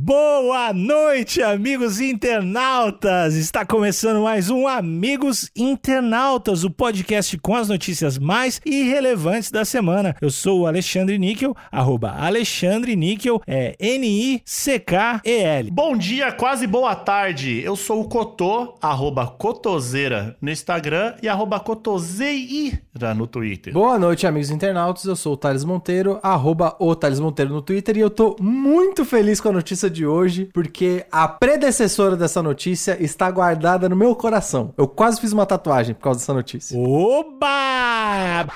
Boa 0.00 0.72
noite, 0.72 1.42
amigos 1.42 2.00
internautas! 2.00 3.34
Está 3.34 3.64
começando 3.64 4.22
mais 4.22 4.50
um 4.50 4.68
Amigos 4.68 5.50
Internautas, 5.56 6.64
o 6.64 6.70
podcast 6.70 7.38
com 7.38 7.54
as 7.54 7.68
notícias 7.68 8.18
mais 8.18 8.60
irrelevantes 8.64 9.50
da 9.50 9.64
semana. 9.64 10.14
Eu 10.20 10.30
sou 10.30 10.60
o 10.60 10.66
Alexandre 10.66 11.18
Níquel, 11.18 11.54
arroba 11.72 12.10
Alexandre 12.10 12.94
Níquel, 12.94 13.40
é 13.46 13.74
N-I-C-K-E-L. 13.80 15.70
Bom 15.70 15.96
dia, 15.96 16.30
quase 16.32 16.66
boa 16.66 16.94
tarde. 16.94 17.62
Eu 17.62 17.74
sou 17.74 18.02
o 18.02 18.08
Cotô, 18.08 18.74
arroba 18.82 19.26
Cotoseira 19.26 20.36
no 20.40 20.50
Instagram 20.50 21.14
e 21.22 21.28
arroba 21.28 21.58
Cotoseira 21.58 23.14
no 23.16 23.26
Twitter. 23.26 23.72
Boa 23.72 23.98
noite, 23.98 24.26
amigos 24.26 24.50
internautas. 24.50 25.04
Eu 25.04 25.16
sou 25.16 25.32
o 25.34 25.36
Thales 25.36 25.64
Monteiro, 25.64 26.18
arroba 26.22 26.76
o 26.78 26.94
Thales 26.94 27.20
Monteiro 27.20 27.52
no 27.52 27.62
Twitter 27.62 27.96
e 27.96 28.00
eu 28.00 28.10
tô 28.10 28.36
muito 28.40 29.04
feliz 29.04 29.40
com 29.40 29.48
a 29.48 29.52
notícia 29.52 29.85
de 29.88 30.06
hoje, 30.06 30.48
porque 30.52 31.04
a 31.10 31.26
predecessora 31.28 32.16
dessa 32.16 32.42
notícia 32.42 32.96
está 33.02 33.30
guardada 33.30 33.88
no 33.88 33.96
meu 33.96 34.14
coração. 34.14 34.74
Eu 34.76 34.86
quase 34.86 35.20
fiz 35.20 35.32
uma 35.32 35.46
tatuagem 35.46 35.94
por 35.94 36.02
causa 36.02 36.20
dessa 36.20 36.34
notícia. 36.34 36.78
Oba! 36.78 38.46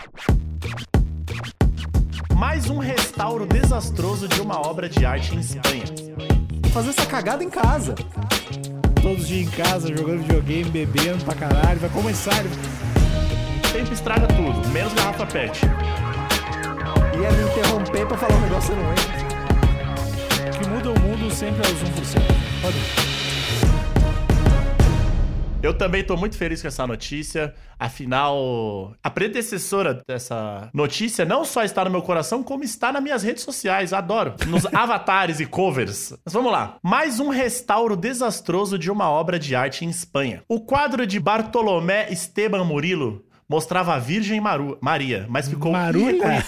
Mais 2.34 2.70
um 2.70 2.78
restauro 2.78 3.46
desastroso 3.46 4.26
de 4.26 4.40
uma 4.40 4.66
obra 4.66 4.88
de 4.88 5.04
arte 5.04 5.34
em 5.34 5.40
Espanha. 5.40 5.84
Fazer 6.72 6.90
essa 6.90 7.06
cagada 7.06 7.44
em 7.44 7.50
casa. 7.50 7.94
Todos 9.02 9.22
os 9.22 9.28
dias 9.28 9.46
em 9.46 9.50
casa, 9.50 9.88
jogando 9.96 10.22
videogame, 10.22 10.70
bebendo 10.70 11.24
pra 11.24 11.34
caralho. 11.34 11.80
Vai 11.80 11.90
começar. 11.90 12.42
O 12.44 13.72
tempo 13.72 13.92
estraga 13.92 14.26
tudo, 14.28 14.68
menos 14.70 14.92
garrafa 14.94 15.26
pet. 15.26 15.60
Ia 17.20 17.30
me 17.32 17.50
interromper 17.50 18.06
pra 18.06 18.16
falar 18.16 18.34
um 18.36 18.40
negócio 18.40 18.74
não 18.74 18.92
entra. 18.92 19.29
Que 20.60 20.68
muda 20.68 20.90
o 20.90 21.00
mundo 21.00 21.30
sempre 21.30 21.66
é 21.66 21.72
os 21.72 21.82
1%. 21.82 22.20
Pode 22.60 22.76
ir. 22.76 23.20
Eu 25.62 25.72
também 25.72 26.04
tô 26.04 26.18
muito 26.18 26.36
feliz 26.36 26.60
com 26.60 26.68
essa 26.68 26.86
notícia. 26.86 27.54
Afinal, 27.78 28.94
a 29.02 29.10
predecessora 29.10 30.02
dessa 30.06 30.68
notícia 30.74 31.24
não 31.24 31.46
só 31.46 31.62
está 31.64 31.82
no 31.84 31.90
meu 31.90 32.02
coração, 32.02 32.42
como 32.42 32.62
está 32.62 32.92
nas 32.92 33.02
minhas 33.02 33.22
redes 33.22 33.42
sociais. 33.42 33.94
Adoro. 33.94 34.34
Nos 34.48 34.66
avatares 34.74 35.40
e 35.40 35.46
covers. 35.46 36.14
Mas 36.24 36.34
vamos 36.34 36.52
lá. 36.52 36.76
Mais 36.82 37.20
um 37.20 37.30
restauro 37.30 37.96
desastroso 37.96 38.78
de 38.78 38.90
uma 38.90 39.08
obra 39.08 39.38
de 39.38 39.54
arte 39.54 39.86
em 39.86 39.88
Espanha. 39.88 40.42
O 40.46 40.60
quadro 40.60 41.06
de 41.06 41.18
Bartolomé 41.18 42.10
Esteban 42.10 42.64
Murilo 42.64 43.24
mostrava 43.50 43.94
a 43.94 43.98
Virgem 43.98 44.40
Maru- 44.40 44.78
Maria, 44.80 45.26
mas 45.28 45.48
ficou 45.48 45.72
Marulha? 45.72 46.46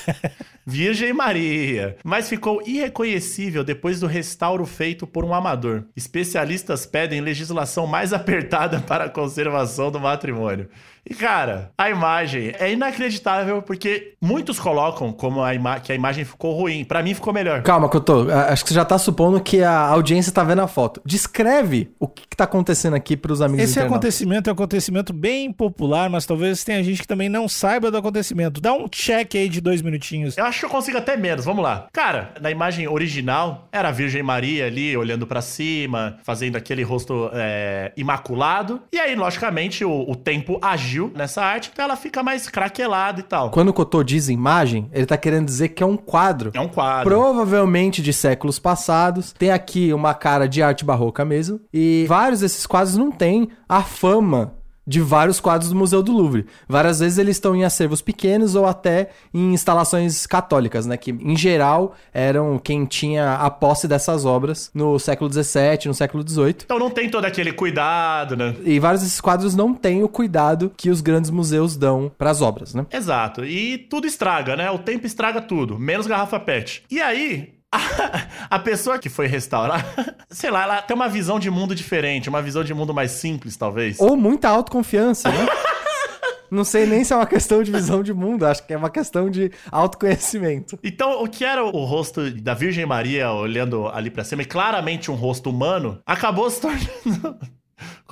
Virgem 0.65 1.13
Maria, 1.13 1.97
mas 2.05 2.29
ficou 2.29 2.63
irreconhecível 2.65 3.65
depois 3.65 3.99
do 3.99 4.07
restauro 4.07 4.65
feito 4.65 5.05
por 5.05 5.25
um 5.25 5.35
amador. 5.35 5.83
Especialistas 5.97 6.87
pedem 6.87 7.21
legislação 7.21 7.85
mais 7.89 8.13
apertada 8.15 8.79
para 8.79 9.07
a 9.07 9.09
conservação 9.11 9.91
do 9.91 9.99
matrimônio. 9.99 10.69
E 11.09 11.15
cara, 11.15 11.71
a 11.77 11.91
imagem 11.91 12.53
é 12.59 12.73
inacreditável 12.73 13.61
porque 13.61 14.15
muitos 14.21 14.59
colocam 14.61 15.13
como 15.13 15.43
a 15.43 15.53
ima- 15.55 15.81
que 15.81 15.91
a 15.91 15.95
imagem 15.95 16.25
ficou 16.25 16.55
ruim. 16.55 16.85
Pra 16.85 17.03
mim 17.03 17.13
ficou 17.13 17.33
melhor. 17.33 17.63
Calma, 17.63 17.89
que 17.91 17.97
eu 17.97 18.01
tô. 18.01 18.31
Acho 18.31 18.63
que 18.63 18.69
você 18.69 18.75
já 18.77 18.85
tá 18.85 18.97
supondo 18.99 19.41
que 19.41 19.63
a 19.65 19.77
audiência 19.89 20.33
tá 20.33 20.45
vendo 20.45 20.61
a 20.63 20.69
foto. 20.69 21.01
Descreve 21.05 21.91
o 21.99 22.07
que, 22.07 22.23
que 22.29 22.37
tá 22.37 22.45
acontecendo 22.45 22.95
aqui 22.95 23.17
pros 23.17 23.41
amigos 23.43 23.65
Esse 23.65 23.73
internautas. 23.73 23.97
acontecimento 23.97 24.49
é 24.49 24.53
um 24.53 24.55
acontecimento 24.55 25.13
bem 25.13 25.53
popular, 25.53 26.09
mas 26.09 26.25
talvez 26.25 26.63
tenha 26.63 26.83
gente 26.85 27.01
que 27.03 27.09
também 27.09 27.29
não 27.29 27.49
saiba 27.49 27.91
do 27.91 27.97
acontecimento. 27.97 28.61
Dá 28.61 28.73
um 28.73 28.89
check 28.89 29.35
aí 29.35 29.49
de 29.49 29.61
dois 29.61 29.83
minutinhos. 29.83 30.39
Eu 30.39 30.45
acho 30.45 30.61
que 30.61 30.67
eu 30.67 30.71
consigo 30.71 30.99
até 30.99 31.17
menos, 31.17 31.45
vamos 31.45 31.65
lá. 31.65 31.89
Cara, 31.93 32.33
na 32.41 32.51
imagem 32.51 32.87
original, 32.87 33.67
era 33.73 33.89
a 33.89 33.93
Virgem 33.93 34.23
Maria 34.23 34.67
ali, 34.67 34.97
olhando 34.97 35.27
pra 35.27 35.43
cima, 35.43 36.19
fazendo 36.23 36.55
aquele 36.57 36.83
rosto 36.85 37.29
é, 37.35 37.93
imaculado. 37.97 38.83
E 38.93 38.99
aí, 39.01 39.17
logicamente, 39.17 39.85
o, 39.85 40.09
o 40.09 40.15
tempo 40.15 40.59
agiu 40.63 40.92
nessa 41.15 41.43
arte, 41.43 41.71
então 41.73 41.85
ela 41.85 41.97
fica 41.97 42.23
mais 42.23 42.49
craquelada 42.49 43.21
e 43.21 43.23
tal. 43.23 43.51
Quando 43.51 43.69
o 43.69 43.73
Cotô 43.73 44.03
diz 44.03 44.29
imagem, 44.29 44.89
ele 44.93 45.07
tá 45.07 45.17
querendo 45.17 45.47
dizer 45.47 45.69
que 45.69 45.83
é 45.83 45.87
um 45.87 45.97
quadro. 45.97 46.51
É 46.55 46.61
um 46.61 46.69
quadro. 46.69 47.09
Provavelmente 47.09 48.03
de 48.03 48.13
séculos 48.13 48.59
passados. 48.59 49.33
Tem 49.33 49.51
aqui 49.51 49.93
uma 49.93 50.15
cara 50.15 50.47
de 50.49 50.63
arte 50.63 50.85
barroca 50.85 51.25
mesmo. 51.25 51.61
E 51.73 52.05
vários 52.09 52.41
desses 52.41 52.67
quadros 52.67 52.97
não 52.97 53.11
têm 53.11 53.49
a 53.69 53.83
fama 53.83 54.55
de 54.87 55.01
vários 55.01 55.41
quadros 55.41 55.71
do 55.71 55.77
Museu 55.77 56.03
do 56.03 56.13
Louvre. 56.13 56.47
Várias 56.69 57.01
vezes 57.01 57.19
eles 57.19 57.37
estão 57.37 57.55
em 57.55 57.65
acervos 57.65 58.03
pequenos 58.03 58.55
ou 58.55 58.67
até 58.67 59.11
em 59.33 59.53
instalações 59.53 60.27
católicas, 60.27 60.87
né? 60.87 60.97
Que 60.97 61.11
em 61.11 61.37
geral 61.37 61.95
eram 62.13 62.59
quem 62.59 62.85
tinha 62.85 63.35
a 63.35 63.51
posse 63.51 63.87
dessas 63.87 64.25
obras 64.25 64.71
no 64.75 64.99
século 64.99 65.33
XVII, 65.33 65.87
no 65.87 65.95
século 65.95 66.29
XVIII. 66.29 66.57
Então 66.65 66.79
não 66.79 66.91
tem 66.91 67.09
todo 67.09 67.25
aquele 67.25 67.53
cuidado, 67.53 68.37
né? 68.37 68.55
E 68.65 68.79
vários 68.79 69.03
desses 69.03 69.21
quadros 69.21 69.55
não 69.55 69.75
têm 69.75 70.03
o 70.03 70.09
cuidado 70.09 70.73
que 70.77 70.91
os 70.91 71.01
grandes 71.01 71.31
museus 71.31 71.77
dão 71.77 72.11
para 72.17 72.31
as 72.31 72.41
obras, 72.41 72.75
né? 72.75 72.87
Exato. 72.93 73.45
E 73.45 73.79
tudo 73.79 74.07
estraga, 74.07 74.57
né? 74.57 74.71
O 74.71 74.79
tempo 74.79 75.07
estraga 75.07 75.41
tudo, 75.41 75.79
menos 75.79 76.07
garrafa 76.07 76.39
pet. 76.41 76.83
E 76.91 77.01
aí, 77.01 77.55
a, 78.51 78.57
a 78.57 78.59
pessoa 78.59 78.99
que 78.99 79.09
foi 79.09 79.27
restaurar, 79.27 79.85
sei 80.29 80.51
lá, 80.51 80.65
ela 80.65 80.83
tem 80.83 80.95
uma 80.95 81.09
visão 81.09 81.41
de 81.41 81.51
mundo 81.51 81.75
diferente, 81.75 82.29
uma 82.29 82.43
visão 82.43 82.63
de 82.63 82.75
mundo 82.75 82.93
mais 82.93 83.13
simples, 83.13 83.57
talvez. 83.57 83.99
Ou 83.99 84.17
muita 84.17 84.49
autoconfiança, 84.49 85.31
né? 85.31 85.47
Não 86.51 86.65
sei 86.65 86.85
nem 86.85 87.03
se 87.03 87.15
é 87.15 87.17
uma 87.17 87.25
questão 87.25 87.63
de 87.63 87.73
visão 87.73 88.03
de 88.03 88.13
mundo, 88.13 88.45
acho 88.45 88.67
que 88.67 88.75
é 88.75 88.77
uma 88.77 88.91
questão 88.91 89.31
de 89.31 89.51
autoconhecimento. 89.71 90.79
Então, 90.85 91.23
o 91.23 91.27
que 91.27 91.47
era 91.47 91.65
o 91.65 91.85
rosto 91.87 92.31
da 92.31 92.53
Virgem 92.53 92.85
Maria 92.85 93.33
olhando 93.33 93.89
ali 93.89 94.11
pra 94.11 94.23
cima, 94.23 94.43
e 94.43 94.45
claramente 94.45 95.11
um 95.11 95.15
rosto 95.15 95.49
humano, 95.49 95.99
acabou 96.05 96.51
se 96.51 96.61
tornando. 96.61 97.39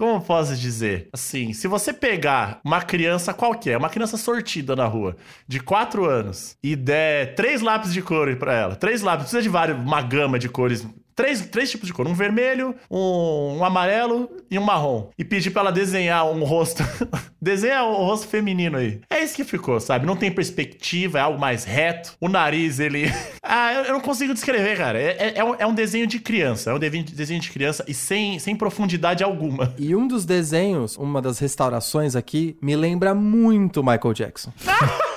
Como 0.00 0.18
posso 0.18 0.56
dizer? 0.56 1.10
Assim, 1.12 1.52
se 1.52 1.68
você 1.68 1.92
pegar 1.92 2.58
uma 2.64 2.80
criança 2.80 3.34
qualquer, 3.34 3.76
uma 3.76 3.90
criança 3.90 4.16
sortida 4.16 4.74
na 4.74 4.86
rua, 4.86 5.14
de 5.46 5.60
4 5.60 6.06
anos, 6.06 6.56
e 6.62 6.74
der 6.74 7.34
três 7.34 7.60
lápis 7.60 7.92
de 7.92 8.00
cor 8.00 8.34
pra 8.36 8.54
ela, 8.54 8.74
três 8.74 9.02
lápis, 9.02 9.24
precisa 9.24 9.42
de 9.42 9.50
vários, 9.50 9.76
uma 9.76 10.00
gama 10.00 10.38
de 10.38 10.48
cores. 10.48 10.86
Três, 11.20 11.42
três 11.42 11.70
tipos 11.70 11.86
de 11.86 11.92
cor, 11.92 12.08
um 12.08 12.14
vermelho, 12.14 12.74
um, 12.90 13.58
um 13.58 13.64
amarelo 13.64 14.30
e 14.50 14.58
um 14.58 14.62
marrom. 14.62 15.10
E 15.18 15.22
pedir 15.22 15.50
pra 15.50 15.60
ela 15.60 15.70
desenhar 15.70 16.26
um 16.26 16.44
rosto. 16.44 16.82
Desenha 17.38 17.84
o 17.84 17.92
rosto 18.06 18.26
feminino 18.26 18.78
aí. 18.78 19.02
É 19.10 19.22
isso 19.22 19.36
que 19.36 19.44
ficou, 19.44 19.78
sabe? 19.80 20.06
Não 20.06 20.16
tem 20.16 20.30
perspectiva, 20.32 21.18
é 21.18 21.20
algo 21.20 21.38
mais 21.38 21.64
reto. 21.64 22.14
O 22.18 22.26
nariz, 22.26 22.80
ele. 22.80 23.04
ah, 23.42 23.74
eu, 23.74 23.92
não 23.92 24.00
consigo 24.00 24.32
descrever, 24.32 24.78
cara. 24.78 24.98
É, 24.98 25.16
é- 25.18 25.32
é 25.36 25.44
um, 25.44 25.54
é 25.58 25.66
um 25.66 25.74
desenho 25.74 26.06
de 26.06 26.18
criança. 26.18 26.70
É 26.70 26.74
um 26.74 26.78
desenho, 26.78 27.40
de 27.40 27.50
criança 27.50 27.84
e 27.86 27.92
sem, 27.92 28.38
sem 28.38 28.56
profundidade 28.56 29.22
alguma. 29.22 29.74
E 29.78 29.94
um 29.94 30.08
dos 30.08 30.24
desenhos, 30.24 30.96
uma 30.96 31.20
das 31.20 31.38
restaurações 31.38 32.16
aqui, 32.16 32.56
me 32.62 32.74
lembra 32.74 33.14
muito 33.14 33.84
Michael 33.84 34.14
Jackson. 34.14 34.52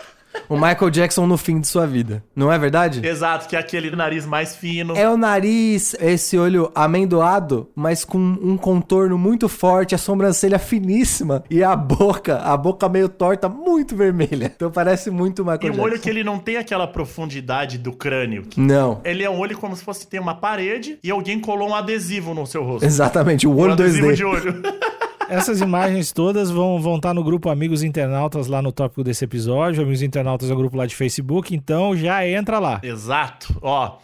o 0.50 0.56
Michael 0.56 0.90
Jackson 0.90 1.26
no 1.28 1.38
fim 1.38 1.60
de 1.60 1.68
sua 1.68 1.86
vida. 1.88 2.24
Não 2.36 2.52
é 2.52 2.58
verdade? 2.58 3.06
Exato, 3.06 3.48
que 3.48 3.56
é 3.56 3.60
aquele 3.60 3.96
nariz 3.96 4.26
mais 4.26 4.56
fino. 4.56 4.96
É 4.96 5.10
o 5.10 5.18
nariz, 5.18 5.96
esse 6.00 6.38
olho 6.38 6.72
amendoado, 6.76 7.70
mas 7.76 8.04
com 8.06 8.18
um 8.18 8.58
contorno 8.58 9.18
muito 9.18 9.48
forte, 9.50 9.96
a 9.96 9.98
sobrancelha 9.98 10.60
finíssima 10.60 11.44
e 11.50 11.64
a 11.64 11.76
boca, 11.76 12.38
a 12.40 12.56
boca 12.58 12.88
meio 12.90 13.10
torta, 13.10 13.48
muito 13.50 13.96
vermelha. 13.96 14.52
Então 14.56 14.72
parece 14.72 15.10
muito 15.10 15.40
o 15.42 15.46
Michael 15.46 15.60
E 15.64 15.66
um 15.68 15.72
Jackson. 15.74 15.84
olho 15.84 16.00
que 16.00 16.10
ele 16.10 16.24
não 16.24 16.38
tem 16.40 16.58
aquela 16.58 16.88
profundidade 16.88 17.78
do 17.78 17.92
crânio. 17.94 18.44
Não. 18.58 19.02
Ele 19.04 19.24
é 19.24 19.30
um 19.30 19.38
olho 19.40 19.58
como 19.58 19.76
se 19.76 19.84
fosse 19.84 20.08
ter 20.08 20.20
uma 20.20 20.36
parede 20.36 20.98
e 21.04 21.12
alguém 21.12 21.40
colou 21.40 21.70
um 21.70 21.76
adesivo 21.76 22.34
no 22.34 22.46
seu 22.46 22.64
rosto. 22.64 22.86
Exatamente, 22.86 23.48
o 23.48 23.52
Um 23.52 23.60
olho 23.60 23.74
adesivo 23.74 24.08
2D. 24.08 24.16
de 24.16 24.24
olho. 24.26 24.62
Essas 25.30 25.62
imagens 25.62 26.12
todas 26.12 26.50
vão 26.50 26.82
vão 26.82 26.98
estar 26.98 27.14
no 27.14 27.24
grupo 27.24 27.50
Amigos 27.50 27.84
Internautas 27.84 28.48
lá 28.48 28.62
no 28.62 28.72
tópico 28.72 29.04
desse 29.04 29.26
episódio. 29.26 29.82
Amigos 29.82 30.02
Internautas 30.02 30.50
é 30.50 30.54
um 30.54 30.58
grupo 30.58 30.78
lá 30.78 30.86
de 30.86 30.96
Facebook, 30.96 31.56
então 31.56 31.96
já 31.96 32.28
entra 32.28 32.60
lá. 32.60 32.80
Exato. 32.84 33.58
Ó, 33.62 33.98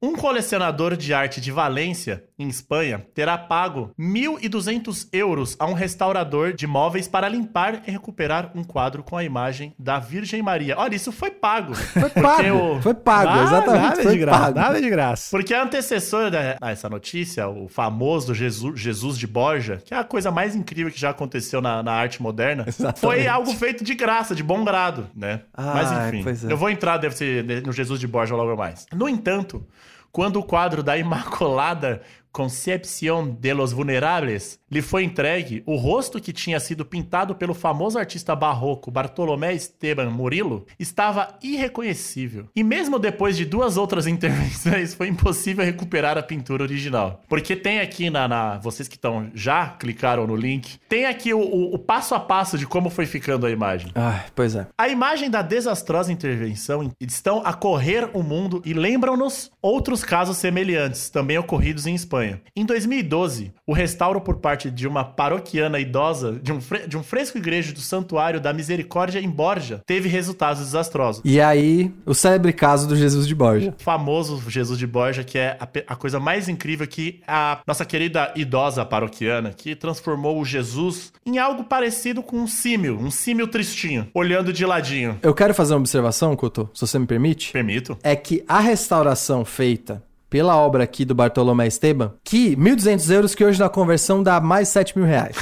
um 0.00 0.14
colecionador 0.14 0.96
de 0.96 1.14
arte 1.14 1.40
de 1.40 1.50
Valência, 1.50 2.24
em 2.38 2.48
Espanha, 2.48 3.04
terá 3.14 3.36
pago 3.38 3.90
1.200 3.98 5.08
euros 5.12 5.56
a 5.58 5.66
um 5.66 5.72
restaurador 5.72 6.52
de 6.52 6.66
móveis 6.66 7.08
para 7.08 7.28
limpar 7.28 7.82
e 7.86 7.90
recuperar 7.90 8.50
um 8.54 8.62
quadro 8.62 9.02
com 9.02 9.16
a 9.16 9.24
imagem 9.24 9.74
da 9.78 9.98
Virgem 9.98 10.42
Maria. 10.42 10.76
Olha, 10.78 10.94
isso 10.94 11.10
foi 11.12 11.30
pago. 11.30 11.74
Foi 11.74 12.10
pago, 12.10 12.80
foi 12.82 12.94
pago, 12.94 13.28
Ah, 13.30 13.42
exatamente, 13.42 13.82
Nada 13.82 14.02
foi 14.02 14.12
de 14.12 14.18
graça, 14.18 14.38
pago. 14.40 14.58
nada 14.58 14.80
de 14.80 14.90
graça. 14.90 15.30
Porque 15.30 15.54
a 15.54 15.62
antecessora 15.62 16.30
dessa 16.60 16.88
notícia, 16.88 17.48
o 17.48 17.68
famoso 17.68 18.34
Jesus, 18.34 18.78
Jesus 18.80 19.16
de 19.18 19.26
Borja, 19.26 19.80
que 19.84 19.94
é 19.94 19.96
a 19.98 20.04
coisa 20.04 20.30
mais 20.30 20.54
incrível 20.54 20.92
que 20.92 21.00
já 21.00 21.10
aconteceu 21.10 21.60
na, 21.60 21.82
na 21.82 21.92
arte 21.92 22.22
moderna, 22.22 22.64
Exatamente. 22.66 23.00
foi 23.00 23.26
algo 23.26 23.50
feito 23.52 23.82
de 23.84 23.94
graça, 23.94 24.34
de 24.34 24.42
bom 24.42 24.64
grado, 24.64 25.08
né? 25.14 25.40
Ah, 25.54 25.72
Mas 25.74 26.14
enfim, 26.14 26.46
é. 26.48 26.52
eu 26.52 26.56
vou 26.56 26.68
entrar, 26.70 26.98
deve 26.98 27.16
ser 27.16 27.44
no 27.64 27.72
Jesus 27.72 27.98
de 28.00 28.06
Borja 28.06 28.34
logo 28.34 28.56
mais. 28.56 28.86
No 28.92 29.08
entanto, 29.08 29.66
quando 30.12 30.38
o 30.38 30.42
quadro 30.42 30.82
da 30.82 30.96
Imaculada 30.96 32.00
Concepción 32.36 33.36
de 33.40 33.54
los 33.54 33.72
Vulnerables, 33.72 34.58
lhe 34.70 34.82
foi 34.82 35.04
entregue 35.04 35.62
o 35.66 35.76
rosto 35.76 36.20
que 36.20 36.32
tinha 36.32 36.58
sido 36.60 36.84
pintado 36.84 37.34
pelo 37.34 37.54
famoso 37.54 37.98
artista 37.98 38.34
barroco 38.36 38.90
Bartolomé 38.90 39.54
Esteban 39.54 40.10
Murillo 40.10 40.66
estava 40.78 41.38
irreconhecível. 41.42 42.46
E 42.54 42.64
mesmo 42.64 42.98
depois 42.98 43.36
de 43.36 43.44
duas 43.44 43.76
outras 43.76 44.06
intervenções, 44.08 44.94
foi 44.94 45.08
impossível 45.08 45.64
recuperar 45.64 46.18
a 46.18 46.22
pintura 46.22 46.62
original. 46.64 47.22
Porque 47.28 47.54
tem 47.54 47.80
aqui 47.80 48.10
na. 48.10 48.26
na- 48.26 48.58
vocês 48.58 48.88
que 48.88 48.96
estão 48.96 49.30
já 49.34 49.68
clicaram 49.68 50.26
no 50.26 50.34
link, 50.34 50.78
tem 50.88 51.06
aqui 51.06 51.32
o, 51.32 51.38
o- 51.40 51.74
o 51.74 51.78
passo 51.78 52.14
a 52.14 52.20
passo 52.20 52.58
de 52.58 52.66
como 52.66 52.90
foi 52.90 53.06
ficando 53.06 53.46
a 53.46 53.50
imagem. 53.50 53.92
Ai, 53.94 54.24
pois 54.34 54.54
é. 54.56 54.66
A 54.76 54.88
imagem 54.88 55.30
da 55.30 55.42
desastrosa 55.42 56.12
intervenção 56.12 56.90
estão 57.00 57.42
a 57.44 57.52
correr 57.52 58.10
o 58.12 58.22
mundo 58.22 58.60
e 58.64 58.72
lembram-nos 58.72 59.50
outros 59.62 60.02
casos 60.02 60.38
semelhantes, 60.38 61.08
também 61.10 61.38
ocorridos 61.38 61.86
em 61.86 61.94
Espanha. 61.94 62.25
Em 62.54 62.64
2012, 62.64 63.52
o 63.66 63.72
restauro 63.72 64.20
por 64.20 64.36
parte 64.36 64.70
de 64.70 64.86
uma 64.86 65.04
paroquiana 65.04 65.78
idosa 65.78 66.38
de 66.42 66.52
um, 66.52 66.58
de 66.86 66.96
um 66.96 67.02
fresco 67.02 67.38
igreja 67.38 67.72
do 67.72 67.80
Santuário 67.80 68.40
da 68.40 68.52
Misericórdia 68.52 69.20
em 69.20 69.28
Borja 69.28 69.82
teve 69.86 70.08
resultados 70.08 70.62
desastrosos. 70.62 71.22
E 71.24 71.40
aí, 71.40 71.92
o 72.04 72.14
célebre 72.14 72.52
caso 72.52 72.88
do 72.88 72.96
Jesus 72.96 73.26
de 73.26 73.34
Borja. 73.34 73.74
O 73.78 73.82
famoso 73.82 74.42
Jesus 74.48 74.78
de 74.78 74.86
Borja, 74.86 75.24
que 75.24 75.38
é 75.38 75.56
a, 75.60 75.68
a 75.92 75.96
coisa 75.96 76.18
mais 76.18 76.48
incrível 76.48 76.86
que 76.86 77.20
a 77.26 77.60
nossa 77.66 77.84
querida 77.84 78.32
idosa 78.34 78.84
paroquiana, 78.84 79.50
que 79.50 79.74
transformou 79.74 80.40
o 80.40 80.44
Jesus 80.44 81.12
em 81.24 81.38
algo 81.38 81.64
parecido 81.64 82.22
com 82.22 82.38
um 82.38 82.46
símil, 82.46 82.98
um 82.98 83.10
símil 83.10 83.48
tristinho, 83.48 84.08
olhando 84.14 84.52
de 84.52 84.64
ladinho. 84.64 85.18
Eu 85.22 85.34
quero 85.34 85.54
fazer 85.54 85.74
uma 85.74 85.80
observação, 85.80 86.34
Couto, 86.36 86.68
se 86.74 86.80
você 86.80 86.98
me 86.98 87.06
permite. 87.06 87.52
Permito? 87.52 87.98
É 88.02 88.16
que 88.16 88.44
a 88.48 88.60
restauração 88.60 89.44
feita 89.44 90.02
pela 90.28 90.56
obra 90.56 90.84
aqui 90.84 91.04
do 91.04 91.14
Bartolomé 91.14 91.66
Esteban, 91.66 92.14
que 92.24 92.56
1.200 92.56 93.10
euros, 93.10 93.34
que 93.34 93.44
hoje 93.44 93.58
na 93.60 93.68
conversão 93.68 94.22
dá 94.22 94.40
mais 94.40 94.68
7 94.68 94.96
mil 94.98 95.06
reais. 95.06 95.36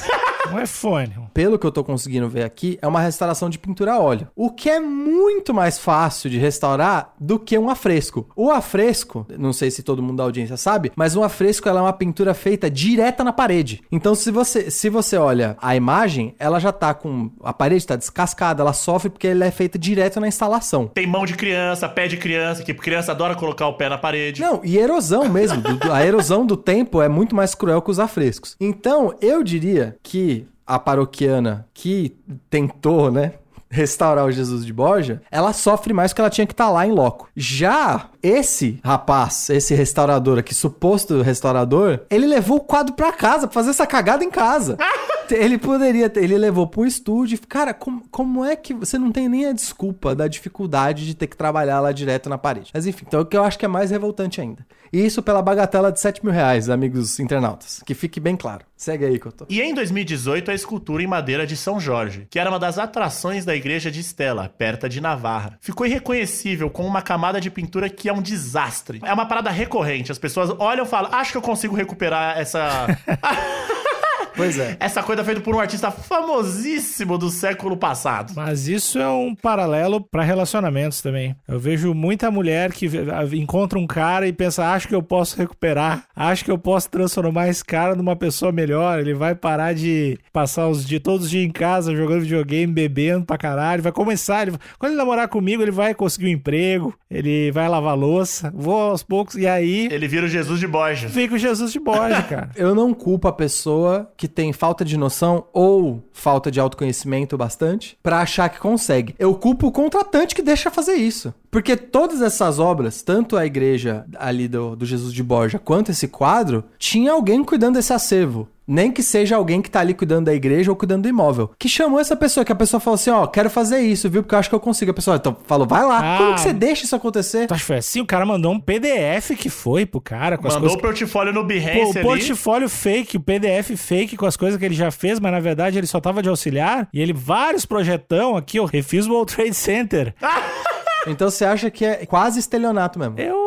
Um 0.53 0.61
iPhone. 0.61 1.11
Pelo 1.33 1.59
que 1.59 1.67
eu 1.67 1.73
tô 1.73 1.83
conseguindo 1.83 2.29
ver 2.29 2.45
aqui, 2.45 2.79
é 2.81 2.87
uma 2.87 3.01
restauração 3.01 3.49
de 3.49 3.59
pintura 3.59 3.95
a 3.95 3.99
óleo. 3.99 4.29
O 4.37 4.51
que 4.51 4.69
é 4.69 4.79
muito 4.79 5.55
mais 5.55 5.79
fácil 5.79 6.29
de 6.29 6.39
restaurar 6.39 7.15
do 7.19 7.39
que 7.39 7.59
um 7.59 7.71
afresco. 7.71 8.29
O 8.37 8.51
afresco, 8.51 9.27
não 9.39 9.53
sei 9.53 9.71
se 9.71 9.83
todo 9.83 10.03
mundo 10.03 10.19
da 10.19 10.25
audiência 10.25 10.57
sabe, 10.57 10.93
mas 10.95 11.17
um 11.17 11.23
afresco 11.23 11.69
ela 11.69 11.81
é 11.81 11.83
uma 11.83 11.93
pintura 11.93 12.35
feita 12.35 12.71
direta 12.71 13.25
na 13.25 13.33
parede. 13.33 13.83
Então, 13.91 14.15
se 14.15 14.31
você, 14.31 14.71
se 14.71 14.89
você 14.89 15.17
olha 15.17 15.57
a 15.61 15.75
imagem, 15.75 16.35
ela 16.39 16.59
já 16.59 16.73
tá 16.73 16.93
com. 16.93 17.31
A 17.43 17.53
parede 17.53 17.87
tá 17.87 17.97
descascada, 17.97 18.63
ela 18.63 18.73
sofre 18.73 19.11
porque 19.11 19.29
ela 19.29 19.45
é 19.45 19.51
feita 19.51 19.79
direto 19.79 20.21
na 20.21 20.29
instalação. 20.29 20.89
Tem 20.89 21.07
mão 21.07 21.25
de 21.25 21.35
criança, 21.35 21.89
pé 21.89 22.07
de 22.07 22.17
criança, 22.17 22.63
que 22.63 22.75
criança 22.75 23.13
adora 23.13 23.35
colocar 23.35 23.67
o 23.67 23.75
pé 23.75 23.89
na 23.89 23.99
parede. 23.99 24.41
Não, 24.41 24.61
e 24.65 24.77
erosão 24.77 25.29
mesmo. 25.29 25.63
a 25.91 26.05
erosão 26.05 26.45
do 26.45 26.57
tempo 26.57 27.01
é 27.01 27.09
muito 27.09 27.35
mais 27.35 27.55
cruel 27.55 27.81
que 27.81 27.91
os 27.91 27.99
afrescos. 27.99 28.57
Então, 28.61 29.15
eu 29.21 29.43
diria 29.43 29.97
que 30.03 30.34
a 30.67 30.79
paroquiana 30.79 31.67
que 31.73 32.17
tentou, 32.49 33.11
né? 33.11 33.35
Restaurar 33.71 34.25
o 34.25 34.31
Jesus 34.31 34.65
de 34.65 34.73
Borja, 34.73 35.21
ela 35.31 35.53
sofre 35.53 35.93
mais 35.93 36.13
porque 36.13 36.21
ela 36.21 36.31
tinha 36.31 36.47
que 36.47 36.53
estar 36.53 36.71
lá 36.71 36.87
em 36.87 36.93
loco. 36.93 37.29
Já 37.35 38.09
esse 38.25 38.81
rapaz, 38.83 39.51
esse 39.51 39.75
restaurador 39.75 40.39
aqui, 40.39 40.55
suposto 40.55 41.21
restaurador, 41.21 42.01
ele 42.09 42.27
levou 42.27 42.57
o 42.57 42.61
quadro 42.61 42.95
pra 42.95 43.13
casa, 43.13 43.47
pra 43.47 43.53
fazer 43.53 43.69
essa 43.69 43.87
cagada 43.87 44.25
em 44.25 44.31
casa. 44.31 44.79
ele 45.31 45.59
poderia 45.59 46.09
ter, 46.09 46.25
ele 46.25 46.39
levou 46.39 46.67
pro 46.67 46.87
estúdio. 46.87 47.39
Cara, 47.47 47.75
como, 47.75 48.03
como 48.11 48.43
é 48.43 48.57
que 48.57 48.73
você 48.73 48.99
não 48.99 49.13
tem 49.13 49.29
nem 49.29 49.47
a 49.47 49.53
desculpa 49.53 50.15
da 50.15 50.27
dificuldade 50.27 51.05
de 51.05 51.15
ter 51.15 51.27
que 51.27 51.37
trabalhar 51.37 51.81
lá 51.81 51.93
direto 51.93 52.31
na 52.31 52.39
parede? 52.39 52.71
Mas 52.73 52.87
enfim, 52.87 53.05
então 53.07 53.21
o 53.21 53.27
que 53.27 53.37
eu 53.37 53.45
acho 53.45 53.59
que 53.59 53.67
é 53.67 53.69
mais 53.69 53.91
revoltante 53.91 54.41
ainda. 54.41 54.67
E 54.93 55.05
isso 55.05 55.23
pela 55.23 55.43
bagatela 55.43 55.91
de 55.91 55.99
7 56.01 56.25
mil 56.25 56.33
reais, 56.33 56.71
amigos 56.71 57.19
internautas. 57.19 57.83
Que 57.85 57.95
fique 57.95 58.21
bem 58.21 58.37
claro. 58.37 58.65
Segue 58.77 59.05
aí, 59.05 59.19
Couto. 59.19 59.47
E 59.49 59.61
em 59.61 59.75
2018, 59.75 60.51
a 60.51 60.55
escultura 60.55 61.03
em 61.03 61.07
madeira 61.07 61.47
de 61.47 61.57
São 61.57 61.81
Jorge, 61.81 62.27
que 62.31 62.39
era 62.39 62.49
uma 62.49 62.59
das 62.59 62.79
atrações 62.79 63.45
da 63.45 63.57
igreja 63.57 63.91
de 63.91 63.99
Estela, 63.99 64.49
perto 64.49 64.89
de 64.89 65.01
Navarra, 65.01 65.59
ficou 65.61 65.87
irreconhecível 65.87 66.71
com 66.71 66.87
uma 66.87 67.03
camada 67.03 67.41
de 67.41 67.51
pintura 67.51 67.89
que 67.89 68.09
é 68.09 68.13
um 68.15 68.23
desastre. 68.23 69.01
É 69.05 69.13
uma 69.13 69.27
parada 69.27 69.51
recorrente. 69.51 70.11
As 70.11 70.19
pessoas 70.19 70.51
olham 70.59 70.85
e 70.85 70.89
falam: 70.89 71.13
Acho 71.13 71.33
que 71.33 71.39
eu 71.39 71.43
consigo 71.43 71.75
recuperar 71.75 72.39
essa. 72.39 72.87
Pois 74.37 74.59
é. 74.59 74.77
essa 74.81 75.03
coisa 75.03 75.23
feita 75.25 75.41
por 75.41 75.55
um 75.55 75.61
artista 75.61 75.91
famosíssimo 75.91 77.17
do 77.17 77.31
século 77.31 77.77
passado. 77.77 78.33
Mas 78.35 78.67
isso 78.69 78.99
é 78.99 79.09
um 79.09 79.35
paralelo 79.35 80.01
para 80.01 80.23
relacionamentos 80.23 81.01
também. 81.01 81.35
Eu 81.47 81.59
vejo 81.59 81.95
muita 81.95 82.31
mulher 82.31 82.73
que 82.73 82.89
encontra 83.33 83.79
um 83.79 83.87
cara 83.87 84.27
e 84.27 84.33
pensa: 84.33 84.73
acho 84.73 84.89
que 84.89 84.95
eu 84.95 85.03
posso 85.03 85.37
recuperar, 85.37 86.05
acho 86.15 86.45
que 86.45 86.51
eu 86.51 86.59
posso 86.59 86.91
transformar 86.91 87.49
esse 87.49 87.65
cara 87.65 87.95
numa 87.95 88.17
pessoa 88.17 88.51
melhor. 88.53 88.99
Ele 88.99 89.15
vai 89.15 89.35
parar 89.35 89.75
de 89.75 90.19
passar 90.33 90.69
os 90.69 90.85
dias, 90.85 91.03
todos 91.03 91.25
os 91.27 91.31
dias 91.31 91.45
em 91.45 91.51
casa 91.51 91.95
jogando 91.95 92.23
videogame, 92.23 92.73
bebendo 92.73 93.25
pra 93.25 93.39
caralho. 93.39 93.83
Vai 93.83 93.93
começar, 93.93 94.47
ele- 94.47 94.57
quando 94.79 94.93
ele 94.93 94.99
namorar 94.99 95.29
comigo, 95.29 95.63
ele 95.63 95.71
vai 95.71 95.95
conseguir 95.95 96.27
um 96.27 96.31
emprego, 96.31 96.95
ele 97.11 97.51
vai 97.53 97.69
lavar 97.69 97.97
louça, 97.97 98.53
vou 98.55 98.75
aos 98.91 99.03
poucos, 99.03 99.37
e 99.37 99.47
aí 99.47 99.89
Ele 99.91 100.09
vira 100.09 100.27
o 100.27 100.29
Jesus 100.29 100.59
de 100.61 100.67
Borja. 100.67 101.09
fica 101.09 101.35
o 101.35 101.39
Jesus 101.39 101.73
de 101.73 101.79
Borja, 101.81 102.23
cara. 102.29 102.51
Eu 102.57 102.75
não 102.75 102.93
culpo 102.95 103.29
a 103.29 103.33
pessoa 103.33 104.11
que 104.17 104.24
tem 104.29 104.53
falta 104.53 104.85
de 104.85 104.97
noção 104.97 105.47
ou 105.53 106.03
falta 106.13 106.51
de 106.51 106.61
autoconhecimento 106.61 107.37
bastante 107.37 107.99
pra 108.03 108.21
achar 108.21 108.49
que 108.49 108.59
consegue. 108.59 109.15
Eu 109.19 109.35
culpo 109.35 109.67
o 109.67 109.73
contratante 109.73 110.35
que 110.35 110.43
deixa 110.43 110.71
fazer 110.71 110.95
isso. 110.95 111.35
Porque 111.51 111.77
todas 111.77 112.21
essas 112.21 112.59
obras, 112.59 113.03
tanto 113.03 113.37
a 113.37 113.47
igreja 113.47 114.05
ali 114.17 114.49
do, 114.49 114.75
do 114.75 114.85
Jesus 114.85 115.13
de 115.13 115.23
Borja 115.23 115.59
quanto 115.59 115.91
esse 115.91 116.09
quadro, 116.09 116.65
tinha 116.79 117.13
alguém 117.13 117.45
cuidando 117.45 117.75
desse 117.75 117.93
acervo. 117.93 118.49
Nem 118.67 118.91
que 118.91 119.03
seja 119.03 119.37
alguém 119.37 119.61
que 119.61 119.71
tá 119.71 119.81
ali 119.81 119.95
cuidando 119.95 120.27
da 120.27 120.35
igreja 120.35 120.71
ou 120.71 120.77
cuidando 120.77 121.03
do 121.03 121.09
imóvel. 121.09 121.51
Que 121.59 121.69
chamou 121.69 122.01
essa 122.01 122.17
pessoa, 122.17 122.45
que 122.45 122.53
a 122.53 122.57
pessoa 122.57 122.81
falou 122.81 122.95
assim: 122.95 123.11
ó, 123.11 123.27
quero 123.27 123.51
fazer 123.51 123.81
isso, 123.81 124.09
viu? 124.09 124.23
Porque 124.23 124.35
eu 124.35 124.39
acho 124.39 124.49
que 124.49 124.55
eu 124.55 124.61
consigo. 124.61 124.91
A 124.91 124.95
pessoa 124.95 125.17
então, 125.17 125.37
falou: 125.47 125.67
vai 125.67 125.85
lá. 125.85 126.15
Ah. 126.15 126.19
Como 126.19 126.35
que 126.35 126.41
você 126.41 126.53
deixa 126.53 126.85
isso 126.85 126.97
acontecer? 126.97 127.47
Tu 127.47 127.55
acha 127.55 127.63
que 127.63 127.67
foi 127.67 127.77
assim? 127.77 128.01
O 128.01 128.07
cara 128.07 128.25
mandou 128.25 128.53
um 128.53 128.61
PDF 128.61 129.37
que 129.39 129.51
foi 129.51 129.85
pro 129.85 130.01
cara 130.01 130.39
com 130.39 130.49
as 130.49 130.55
Mandou 130.55 130.73
o 130.73 130.81
portfólio 130.81 131.33
no 131.33 131.43
Pô, 131.43 131.47
Behance 131.49 131.79
o 131.79 131.91
ali. 131.91 132.03
portfólio 132.03 132.69
fake, 132.69 133.17
o 133.17 133.21
PDF 133.21 133.77
fake 133.77 134.17
com 134.17 134.27
as 134.27 134.37
coisas 134.37 134.59
que 134.59 134.65
ele 134.65 134.75
já 134.75 134.91
fez, 134.91 135.21
mas 135.21 135.33
na 135.33 135.41
verdade 135.41 135.79
ele 135.79 135.87
só 135.87 136.01
tava 136.01 136.23
de 136.23 136.29
auxiliar. 136.29 136.89
E 136.93 137.01
ele, 137.01 137.13
vários 137.13 137.67
projetão 137.67 138.37
aqui, 138.37 138.59
ó, 138.59 138.65
refiz 138.65 139.07
o 139.07 139.13
World 139.13 139.35
Trade 139.35 139.55
Center. 139.55 140.15
Então 141.07 141.31
você 141.31 141.45
acha 141.45 141.71
que 141.71 141.85
é 141.85 142.07
quase 142.07 142.39
estelionato 142.41 142.99
mesmo. 142.99 143.19
Eu 143.19 143.37
ah, 143.37 143.44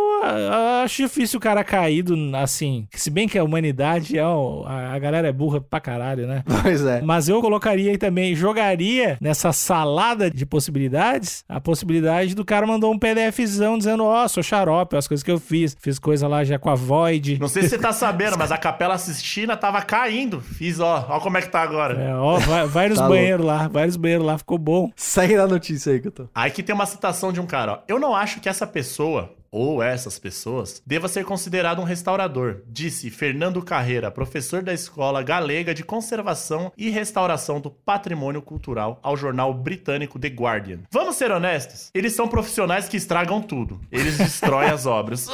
acho 0.83 1.03
difícil 1.03 1.37
o 1.37 1.41
cara 1.41 1.63
caído 1.63 2.15
assim. 2.35 2.87
Se 2.91 3.09
bem 3.09 3.27
que 3.27 3.37
a 3.37 3.43
humanidade 3.43 4.17
é. 4.17 4.21
A 4.21 4.97
a 4.97 4.99
galera 4.99 5.27
é 5.27 5.31
burra 5.31 5.61
pra 5.61 5.79
caralho, 5.79 6.27
né? 6.27 6.43
Pois 6.63 6.83
é. 6.83 7.01
Mas 7.01 7.29
eu 7.29 7.39
colocaria 7.39 7.91
aí 7.91 7.97
também, 7.97 8.35
jogaria 8.35 9.17
nessa 9.21 9.53
salada 9.53 10.29
de 10.29 10.45
possibilidades, 10.45 11.45
a 11.47 11.61
possibilidade 11.61 12.35
do 12.35 12.43
cara 12.43 12.65
mandou 12.65 12.91
um 12.91 12.97
PDFzão 12.97 13.77
dizendo, 13.77 14.03
ó, 14.03 14.27
sou 14.27 14.41
xarope, 14.43 14.97
as 14.97 15.07
coisas 15.07 15.23
que 15.23 15.31
eu 15.31 15.39
fiz. 15.39 15.77
Fiz 15.79 15.99
coisa 15.99 16.27
lá 16.27 16.43
já 16.43 16.57
com 16.57 16.69
a 16.69 16.75
Void. 16.75 17.39
Não 17.39 17.47
sei 17.47 17.63
se 17.63 17.69
você 17.69 17.77
tá 17.77 17.93
sabendo, 17.93 18.37
mas 18.37 18.51
a 18.51 18.57
Capela 18.57 18.97
Sistina 18.97 19.55
tava 19.55 19.81
caindo. 19.81 20.41
Fiz, 20.41 20.79
ó. 20.79 21.05
Ó 21.09 21.19
como 21.19 21.37
é 21.37 21.41
que 21.41 21.49
tá 21.49 21.61
agora. 21.61 22.01
É, 22.01 22.15
ó, 22.15 22.37
vai, 22.39 22.67
vai 22.67 22.89
nos 22.89 22.97
Tá 23.07 23.07
banheiros 23.07 23.45
lá, 23.45 23.67
vai 23.67 23.85
nos 23.85 23.95
banheiros 23.97 24.25
lá, 24.25 24.37
ficou 24.37 24.57
bom. 24.57 24.91
Segue 24.95 25.37
na 25.37 25.47
notícia 25.47 25.93
aí 25.93 25.99
que 25.99 26.07
eu 26.07 26.11
tô. 26.11 26.27
Aí 26.33 26.49
que 26.51 26.63
tem 26.63 26.73
uma 26.73 26.85
citação 26.85 27.31
de 27.31 27.39
um 27.39 27.45
cara, 27.45 27.73
ó. 27.73 27.79
Eu 27.87 27.99
não 27.99 28.15
acho 28.15 28.39
que 28.39 28.49
essa 28.49 28.65
pessoa, 28.65 29.31
ou 29.51 29.81
essas 29.81 30.19
pessoas, 30.19 30.81
deva 30.85 31.07
ser 31.07 31.25
considerado 31.25 31.79
um 31.79 31.85
restaurador, 31.85 32.61
disse 32.67 33.09
Fernando 33.09 33.61
Carreira, 33.61 34.11
professor 34.11 34.61
da 34.61 34.73
Escola 34.73 35.23
Galega 35.23 35.73
de 35.73 35.83
Conservação 35.83 36.71
e 36.77 36.89
Restauração 36.89 37.59
do 37.59 37.69
Patrimônio 37.69 38.41
Cultural, 38.41 38.99
ao 39.01 39.17
jornal 39.17 39.53
britânico 39.53 40.19
The 40.19 40.29
Guardian. 40.29 40.79
Vamos 40.91 41.15
ser 41.15 41.31
honestos? 41.31 41.89
Eles 41.93 42.13
são 42.13 42.27
profissionais 42.27 42.87
que 42.87 42.97
estragam 42.97 43.41
tudo. 43.41 43.79
Eles 43.91 44.17
destroem 44.19 44.69
as 44.69 44.85
obras. 44.85 45.27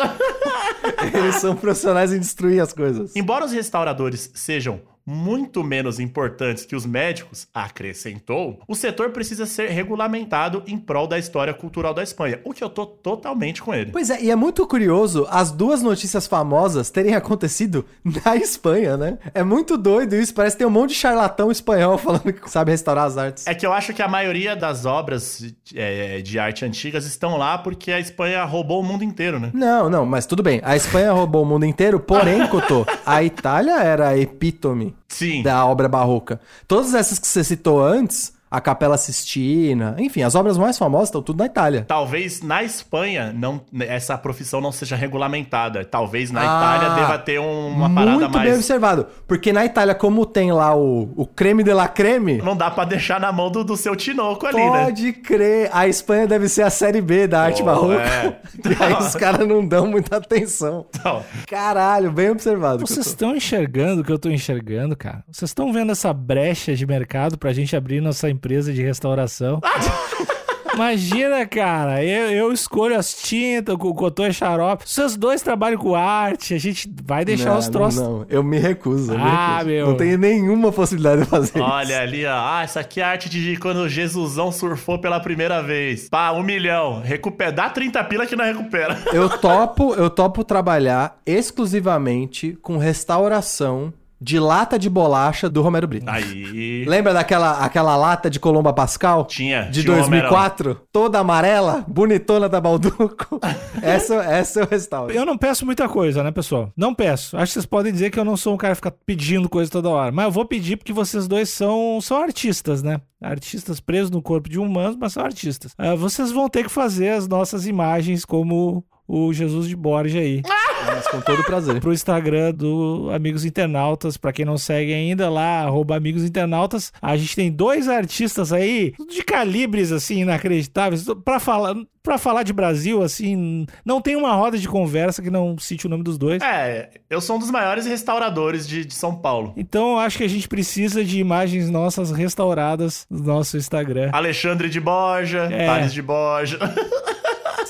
Eles 1.13 1.35
são 1.35 1.55
profissionais 1.55 2.13
em 2.13 2.19
destruir 2.19 2.61
as 2.61 2.73
coisas. 2.73 3.15
Embora 3.15 3.45
os 3.45 3.51
restauradores 3.51 4.31
sejam 4.33 4.81
muito 5.05 5.63
menos 5.63 5.99
importantes 5.99 6.65
que 6.65 6.75
os 6.75 6.85
médicos, 6.85 7.47
acrescentou, 7.53 8.59
o 8.67 8.75
setor 8.75 9.09
precisa 9.11 9.45
ser 9.45 9.69
regulamentado 9.69 10.63
em 10.65 10.77
prol 10.77 11.07
da 11.07 11.19
história 11.19 11.53
cultural 11.53 11.93
da 11.93 12.03
Espanha, 12.03 12.39
o 12.43 12.53
que 12.53 12.63
eu 12.63 12.69
tô 12.69 12.85
totalmente 12.85 13.61
com 13.61 13.73
ele. 13.73 13.91
Pois 13.91 14.09
é, 14.09 14.21
e 14.23 14.31
é 14.31 14.35
muito 14.35 14.65
curioso 14.65 15.27
as 15.29 15.51
duas 15.51 15.81
notícias 15.81 16.25
famosas 16.27 16.89
terem 16.89 17.15
acontecido 17.15 17.85
na 18.03 18.35
Espanha, 18.35 18.97
né? 18.97 19.17
É 19.33 19.43
muito 19.43 19.77
doido 19.77 20.15
isso, 20.15 20.33
parece 20.33 20.55
que 20.55 20.59
tem 20.59 20.67
um 20.67 20.71
monte 20.71 20.89
de 20.91 20.95
charlatão 20.95 21.51
espanhol 21.51 21.97
falando 21.99 22.31
que 22.31 22.49
sabe 22.49 22.71
restaurar 22.71 23.05
as 23.05 23.17
artes. 23.17 23.47
É 23.47 23.53
que 23.53 23.65
eu 23.65 23.73
acho 23.73 23.93
que 23.93 24.01
a 24.01 24.07
maioria 24.07 24.55
das 24.55 24.85
obras 24.85 25.53
é, 25.75 26.21
de 26.21 26.39
arte 26.39 26.63
antigas 26.63 27.05
estão 27.05 27.37
lá 27.37 27.57
porque 27.57 27.91
a 27.91 27.99
Espanha 27.99 28.43
roubou 28.45 28.79
o 28.79 28.83
mundo 28.83 29.03
inteiro, 29.03 29.39
né? 29.39 29.51
Não, 29.53 29.89
não, 29.89 30.05
mas 30.05 30.25
tudo 30.25 30.41
bem. 30.41 30.61
A 30.63 30.75
Espanha 30.75 31.11
roubou 31.11 31.43
o 31.43 31.45
mundo 31.45 31.65
inteiro, 31.65 31.99
porém, 31.99 32.47
Cotô, 32.47 32.85
a 33.05 33.23
Itália 33.23 33.81
era 33.81 34.09
a 34.09 34.17
epítome 34.17 34.92
Sim. 35.07 35.43
da 35.43 35.65
obra 35.65 35.87
barroca. 35.87 36.39
Todas 36.67 36.93
essas 36.93 37.19
que 37.19 37.27
você 37.27 37.43
citou 37.43 37.83
antes, 37.83 38.32
a 38.53 38.61
Capela 38.61 38.97
Sistina. 38.97 39.95
Enfim, 39.97 40.21
as 40.21 40.35
obras 40.35 40.57
mais 40.59 40.77
famosas 40.77 41.09
estão 41.09 41.21
tudo 41.23 41.39
na 41.39 41.47
Itália. 41.47 41.85
Talvez 41.87 42.41
na 42.41 42.63
Espanha 42.63 43.33
não, 43.35 43.61
essa 43.81 44.15
profissão 44.17 44.61
não 44.61 44.71
seja 44.71 44.95
regulamentada. 44.95 45.83
Talvez 45.83 46.29
na 46.29 46.41
Ah, 46.41 46.43
Itália 46.77 46.95
deva 46.95 47.17
ter 47.17 47.39
um- 47.39 47.69
uma 47.69 47.89
parada 47.89 48.19
Muito 48.19 48.31
bem 48.31 48.41
mais. 48.43 48.55
observado. 48.55 49.07
Porque 49.27 49.51
na 49.51 49.65
Itália, 49.65 49.95
como 49.95 50.23
tem 50.25 50.51
lá 50.51 50.75
o, 50.75 51.11
o 51.15 51.25
creme 51.25 51.63
de 51.63 51.73
la 51.73 51.87
creme, 51.87 52.37
Não 52.43 52.55
dá 52.55 52.69
pra 52.69 52.85
deixar 52.85 53.19
na 53.19 53.31
mão 53.31 53.49
do, 53.49 53.63
do 53.63 53.75
seu 53.75 53.95
tinoco 53.95 54.45
ali, 54.45 54.57
né? 54.69 54.85
pode 54.85 55.13
crer. 55.13 55.69
A 55.73 55.87
Espanha 55.87 56.27
deve 56.27 56.47
ser 56.47 56.61
a 56.61 56.69
série 56.69 57.01
B 57.01 57.25
da 57.27 57.41
arte 57.41 57.59
Pô, 57.63 57.65
barroca. 57.65 58.01
é. 58.03 58.39
E 58.63 58.83
aí 58.83 58.93
os 58.93 59.15
caras 59.15 59.47
não 59.47 59.65
dão 59.65 59.87
muita 59.87 60.17
atenção. 60.17 60.85
Então, 60.89 61.23
Caralho, 61.47 62.11
bem 62.11 62.29
observado. 62.29 62.85
Vocês 62.85 63.07
estão 63.07 63.35
enxergando 63.35 64.01
o 64.01 64.03
que 64.03 64.11
eu 64.11 64.19
tô 64.19 64.29
enxergando, 64.29 64.95
cara? 64.95 65.23
Vocês 65.31 65.49
estão 65.49 65.73
vendo 65.73 65.91
essa 65.91 66.13
brecha 66.13 66.75
de 66.75 66.85
mercado 66.85 67.37
pra 67.37 67.51
gente 67.51 67.75
abrir 67.75 67.99
nossa 67.99 68.29
empresa 68.29 68.42
de 68.73 68.81
restauração? 68.83 69.59
Imagina, 70.73 71.45
cara, 71.45 72.03
eu, 72.03 72.31
eu 72.31 72.51
escolho 72.51 72.97
as 72.97 73.13
tintas, 73.13 73.75
o 73.75 73.93
cotô 73.93 74.23
é 74.25 74.31
xarope. 74.33 74.89
Vocês 74.89 75.15
dois 75.15 75.39
trabalham 75.43 75.77
com 75.77 75.93
arte, 75.93 76.55
a 76.55 76.57
gente 76.57 76.91
vai 77.05 77.23
deixar 77.23 77.51
Não, 77.51 77.59
os 77.59 77.67
troços. 77.67 78.01
Não, 78.01 78.25
eu 78.27 78.41
me 78.43 78.57
recuso. 78.57 79.11
eu 79.13 79.17
me 79.19 79.23
Ah, 79.23 79.57
recuso. 79.57 79.67
meu. 79.69 79.87
Não 79.89 79.97
tenho 79.97 80.17
nenhuma 80.17 80.71
possibilidade 80.71 81.21
de 81.21 81.27
fazer 81.27 81.59
olha 81.61 82.01
ali, 82.01 82.25
ó. 82.25 82.31
Ah, 82.33 82.61
essa 82.63 82.79
aqui 82.79 82.99
é 83.01 83.03
a 83.03 83.09
arte 83.09 83.29
de 83.29 83.55
quando 83.57 83.87
Jesusão 83.87 84.51
surfou 84.51 84.97
pela 84.97 85.19
primeira 85.19 85.61
vez. 85.61 86.09
Pá, 86.09 86.31
um 86.31 86.41
milhão. 86.41 87.01
Recupera. 87.03 87.51
Dá 87.51 87.69
30 87.69 88.03
pila 88.05 88.25
que 88.25 88.35
não 88.35 88.43
recupera. 88.45 88.95
isso. 88.95 89.09
Eu 89.15 89.29
topo, 89.37 89.93
eu 89.93 90.09
topo 90.09 90.43
trabalhar 90.43 91.19
exclusivamente 91.23 92.57
com 92.63 92.77
restauração 92.79 93.93
de 94.23 94.39
lata 94.39 94.79
de 94.79 94.89
bolacha 94.89 95.49
do 95.49 95.61
Romero 95.61 95.85
Brito. 95.85 96.09
Aí. 96.09 96.85
Lembra 96.85 97.13
daquela 97.13 97.59
aquela 97.59 97.97
lata 97.97 98.29
de 98.29 98.39
Colomba 98.39 98.71
Pascal? 98.71 99.25
Tinha. 99.25 99.63
De 99.63 99.81
tinha 99.81 99.93
um 99.93 99.97
2004? 99.97 100.79
Toda 100.93 101.19
amarela, 101.19 101.83
bonitona 101.87 102.47
da 102.47 102.61
Balduco. 102.61 103.39
essa, 103.83 104.15
essa 104.15 104.61
eu 104.61 104.67
restauro. 104.67 105.11
Eu 105.11 105.25
não 105.25 105.37
peço 105.37 105.65
muita 105.65 105.89
coisa, 105.89 106.23
né, 106.23 106.31
pessoal? 106.31 106.71
Não 106.75 106.95
peço. 106.95 107.35
Acho 107.35 107.47
que 107.47 107.53
vocês 107.53 107.65
podem 107.65 107.91
dizer 107.91 108.11
que 108.11 108.19
eu 108.19 108.23
não 108.23 108.37
sou 108.37 108.53
um 108.53 108.57
cara 108.57 108.71
que 108.73 108.77
fica 108.77 108.95
pedindo 109.05 109.49
coisa 109.49 109.69
toda 109.69 109.89
hora. 109.89 110.11
Mas 110.11 110.25
eu 110.25 110.31
vou 110.31 110.45
pedir 110.45 110.77
porque 110.77 110.93
vocês 110.93 111.27
dois 111.27 111.49
são, 111.49 111.99
são 112.01 112.17
artistas, 112.17 112.81
né? 112.81 113.01
Artistas 113.21 113.81
presos 113.81 114.09
no 114.09 114.21
corpo 114.21 114.49
de 114.49 114.57
humanos, 114.57 114.95
mas 114.95 115.13
são 115.13 115.23
artistas. 115.23 115.73
Ah, 115.77 115.95
vocês 115.95 116.31
vão 116.31 116.47
ter 116.47 116.63
que 116.63 116.71
fazer 116.71 117.09
as 117.09 117.27
nossas 117.27 117.67
imagens 117.67 118.23
como 118.23 118.85
o 119.07 119.33
Jesus 119.33 119.67
de 119.67 119.75
Borja 119.75 120.19
aí. 120.19 120.41
Mas 120.85 121.07
com 121.07 121.21
todo 121.21 121.43
prazer. 121.43 121.79
pro 121.79 121.93
Instagram 121.93 122.53
do 122.53 123.09
Amigos 123.13 123.45
Internautas. 123.45 124.17
Pra 124.17 124.31
quem 124.33 124.45
não 124.45 124.57
segue 124.57 124.93
ainda, 124.93 125.29
lá, 125.29 125.61
arroba 125.63 125.95
Amigos 125.95 126.23
Internautas. 126.23 126.91
A 127.01 127.15
gente 127.17 127.35
tem 127.35 127.51
dois 127.51 127.87
artistas 127.87 128.51
aí, 128.53 128.93
de 129.09 129.23
calibres, 129.23 129.91
assim, 129.91 130.21
inacreditáveis. 130.21 131.05
Pra 131.23 131.39
falar, 131.39 131.75
pra 132.01 132.17
falar 132.17 132.43
de 132.43 132.53
Brasil, 132.53 133.01
assim, 133.01 133.65
não 133.85 134.01
tem 134.01 134.15
uma 134.15 134.33
roda 134.33 134.57
de 134.57 134.67
conversa 134.67 135.21
que 135.21 135.29
não 135.29 135.57
cite 135.57 135.87
o 135.87 135.89
nome 135.89 136.03
dos 136.03 136.17
dois. 136.17 136.41
É, 136.43 136.89
eu 137.09 137.21
sou 137.21 137.35
um 137.37 137.39
dos 137.39 137.49
maiores 137.51 137.85
restauradores 137.85 138.67
de, 138.67 138.85
de 138.85 138.93
São 138.93 139.15
Paulo. 139.15 139.53
Então, 139.57 139.93
eu 139.93 139.99
acho 139.99 140.17
que 140.17 140.23
a 140.23 140.29
gente 140.29 140.47
precisa 140.47 141.03
de 141.03 141.19
imagens 141.19 141.69
nossas 141.69 142.11
restauradas 142.11 143.05
no 143.09 143.19
nosso 143.23 143.57
Instagram. 143.57 144.09
Alexandre 144.13 144.69
de 144.69 144.79
Borja, 144.79 145.47
É. 145.51 145.65
Thales 145.65 145.93
de 145.93 146.01
Borja. 146.01 146.59